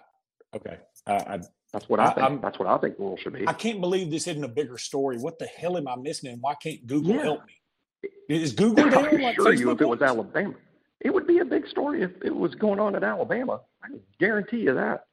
okay. 0.55 0.79
I, 1.07 1.41
that's 1.75 1.89
what 1.89 1.99
I, 1.99 2.05
I 2.05 2.15
think. 2.15 2.25
I'm, 2.25 2.41
That's 2.41 2.57
what 2.57 2.69
I 2.69 2.79
think 2.79 2.99
the 2.99 3.03
rule 3.03 3.17
should 3.17 3.33
be. 3.33 3.49
I 3.49 3.53
can't 3.53 3.81
believe 3.81 4.09
this 4.09 4.29
isn't 4.29 4.45
a 4.45 4.49
bigger 4.49 4.79
story. 4.79 5.19
What 5.19 5.41
the 5.41 5.47
hell 5.47 5.77
am 5.77 5.89
I 5.89 5.97
missing? 5.97 6.31
And 6.31 6.41
why 6.41 6.55
can't 6.55 6.87
Google 6.87 7.17
yeah. 7.17 7.23
help 7.23 7.41
me? 7.47 8.09
Is 8.29 8.53
Google 8.53 8.87
I 8.87 8.91
down 8.91 9.21
like 9.21 9.37
assure 9.37 9.55
you, 9.55 9.73
if 9.73 9.81
it 9.81 9.89
was? 9.89 10.01
Alabama, 10.01 10.55
it 11.01 11.13
would 11.13 11.27
be 11.27 11.41
a 11.41 11.45
big 11.45 11.67
story 11.67 12.03
if 12.03 12.13
it 12.25 12.35
was 12.35 12.55
going 12.55 12.79
on 12.79 12.95
at 12.95 13.03
Alabama. 13.03 13.61
I 13.83 13.89
can 13.89 14.01
guarantee 14.21 14.59
you 14.59 14.75
that. 14.75 15.07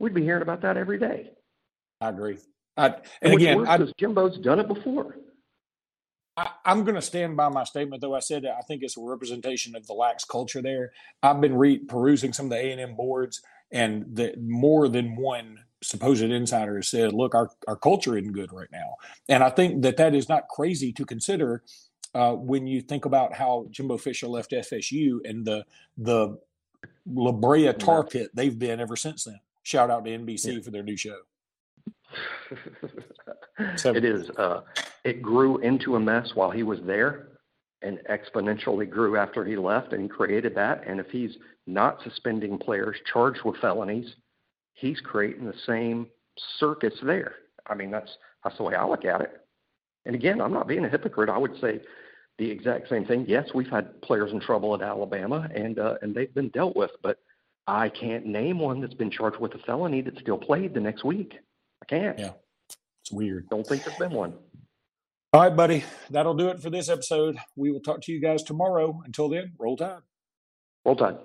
We'd 0.00 0.12
be 0.12 0.24
hearing 0.24 0.42
about 0.42 0.62
that 0.62 0.76
every 0.76 0.98
day. 0.98 1.30
I 2.00 2.08
agree. 2.08 2.38
I, 2.76 2.96
and 3.22 3.34
Which 3.34 3.44
again, 3.44 3.68
I, 3.68 3.78
Jimbo's 3.96 4.38
done 4.38 4.58
it 4.58 4.66
before. 4.66 5.14
I, 6.36 6.50
I'm 6.64 6.82
going 6.82 6.96
to 6.96 7.02
stand 7.02 7.36
by 7.36 7.48
my 7.48 7.62
statement, 7.62 8.02
though. 8.02 8.14
I 8.16 8.20
said 8.20 8.44
I 8.44 8.62
think 8.62 8.82
it's 8.82 8.96
a 8.96 9.00
representation 9.00 9.76
of 9.76 9.86
the 9.86 9.92
lax 9.92 10.24
culture 10.24 10.62
there. 10.62 10.90
I've 11.22 11.40
been 11.40 11.54
re- 11.54 11.78
perusing 11.78 12.32
some 12.32 12.46
of 12.46 12.50
the 12.50 12.56
A 12.56 12.72
and 12.72 12.80
M 12.80 12.96
boards, 12.96 13.40
and 13.70 14.04
the, 14.16 14.34
more 14.40 14.88
than 14.88 15.14
one 15.14 15.58
supposed 15.82 16.22
insider 16.22 16.82
said, 16.82 17.12
"Look, 17.12 17.34
our 17.34 17.50
our 17.66 17.76
culture 17.76 18.16
isn't 18.16 18.32
good 18.32 18.52
right 18.52 18.70
now," 18.72 18.96
and 19.28 19.42
I 19.42 19.50
think 19.50 19.82
that 19.82 19.96
that 19.98 20.14
is 20.14 20.28
not 20.28 20.48
crazy 20.48 20.92
to 20.92 21.04
consider 21.04 21.62
uh, 22.14 22.32
when 22.32 22.66
you 22.66 22.80
think 22.80 23.04
about 23.04 23.34
how 23.34 23.66
Jimbo 23.70 23.98
Fisher 23.98 24.26
left 24.26 24.52
FSU 24.52 25.20
and 25.24 25.44
the 25.44 25.64
the 25.96 26.38
La 27.06 27.32
Brea 27.32 27.72
tar 27.72 28.04
pit 28.04 28.30
they've 28.34 28.58
been 28.58 28.80
ever 28.80 28.96
since 28.96 29.24
then. 29.24 29.40
Shout 29.62 29.90
out 29.90 30.04
to 30.04 30.10
NBC 30.10 30.54
Yeah. 30.54 30.60
for 30.62 30.70
their 30.70 30.82
new 30.82 30.96
show. 30.96 31.18
So- 33.76 33.92
it 33.94 34.04
is. 34.04 34.30
Uh, 34.30 34.60
it 35.04 35.20
grew 35.20 35.58
into 35.58 35.96
a 35.96 36.00
mess 36.00 36.30
while 36.34 36.50
he 36.50 36.62
was 36.62 36.78
there, 36.84 37.28
and 37.82 37.98
exponentially 38.08 38.88
grew 38.88 39.16
after 39.16 39.44
he 39.44 39.56
left, 39.56 39.92
and 39.92 40.02
he 40.02 40.08
created 40.08 40.54
that. 40.54 40.84
And 40.86 41.00
if 41.00 41.10
he's 41.10 41.36
not 41.66 42.00
suspending 42.04 42.56
players 42.58 42.96
charged 43.12 43.42
with 43.44 43.56
felonies, 43.56 44.14
he's 44.78 45.00
creating 45.00 45.44
the 45.44 45.54
same 45.66 46.06
circus 46.58 46.94
there. 47.02 47.34
I 47.66 47.74
mean, 47.74 47.90
that's 47.90 48.10
that's 48.44 48.56
the 48.56 48.62
way 48.62 48.74
I 48.74 48.86
look 48.86 49.04
at 49.04 49.20
it. 49.20 49.32
And 50.06 50.14
again, 50.14 50.40
I'm 50.40 50.52
not 50.52 50.68
being 50.68 50.84
a 50.84 50.88
hypocrite. 50.88 51.28
I 51.28 51.38
would 51.38 51.58
say 51.60 51.80
the 52.38 52.50
exact 52.50 52.88
same 52.88 53.04
thing. 53.04 53.26
Yes, 53.28 53.48
we've 53.54 53.68
had 53.68 54.00
players 54.02 54.32
in 54.32 54.40
trouble 54.40 54.74
at 54.74 54.82
Alabama, 54.82 55.48
and 55.54 55.78
uh, 55.78 55.94
and 56.02 56.14
they've 56.14 56.34
been 56.34 56.48
dealt 56.50 56.76
with, 56.76 56.92
but 57.02 57.18
I 57.66 57.88
can't 57.88 58.24
name 58.26 58.58
one 58.58 58.80
that's 58.80 58.94
been 58.94 59.10
charged 59.10 59.38
with 59.38 59.54
a 59.54 59.58
felony 59.58 60.00
that 60.02 60.18
still 60.18 60.38
played 60.38 60.72
the 60.74 60.80
next 60.80 61.04
week. 61.04 61.34
I 61.82 61.86
can't. 61.86 62.18
Yeah. 62.18 62.32
It's 63.02 63.12
weird. 63.12 63.48
Don't 63.50 63.66
think 63.66 63.84
there's 63.84 63.98
been 63.98 64.12
one. 64.12 64.34
All 65.32 65.42
right, 65.42 65.54
buddy. 65.54 65.84
That'll 66.10 66.34
do 66.34 66.48
it 66.48 66.60
for 66.60 66.70
this 66.70 66.88
episode. 66.88 67.38
We 67.54 67.70
will 67.70 67.80
talk 67.80 68.00
to 68.02 68.12
you 68.12 68.20
guys 68.20 68.42
tomorrow. 68.42 69.02
Until 69.04 69.28
then, 69.28 69.52
roll 69.58 69.76
tide. 69.76 70.00
Roll 70.84 70.96
Tide. 70.96 71.18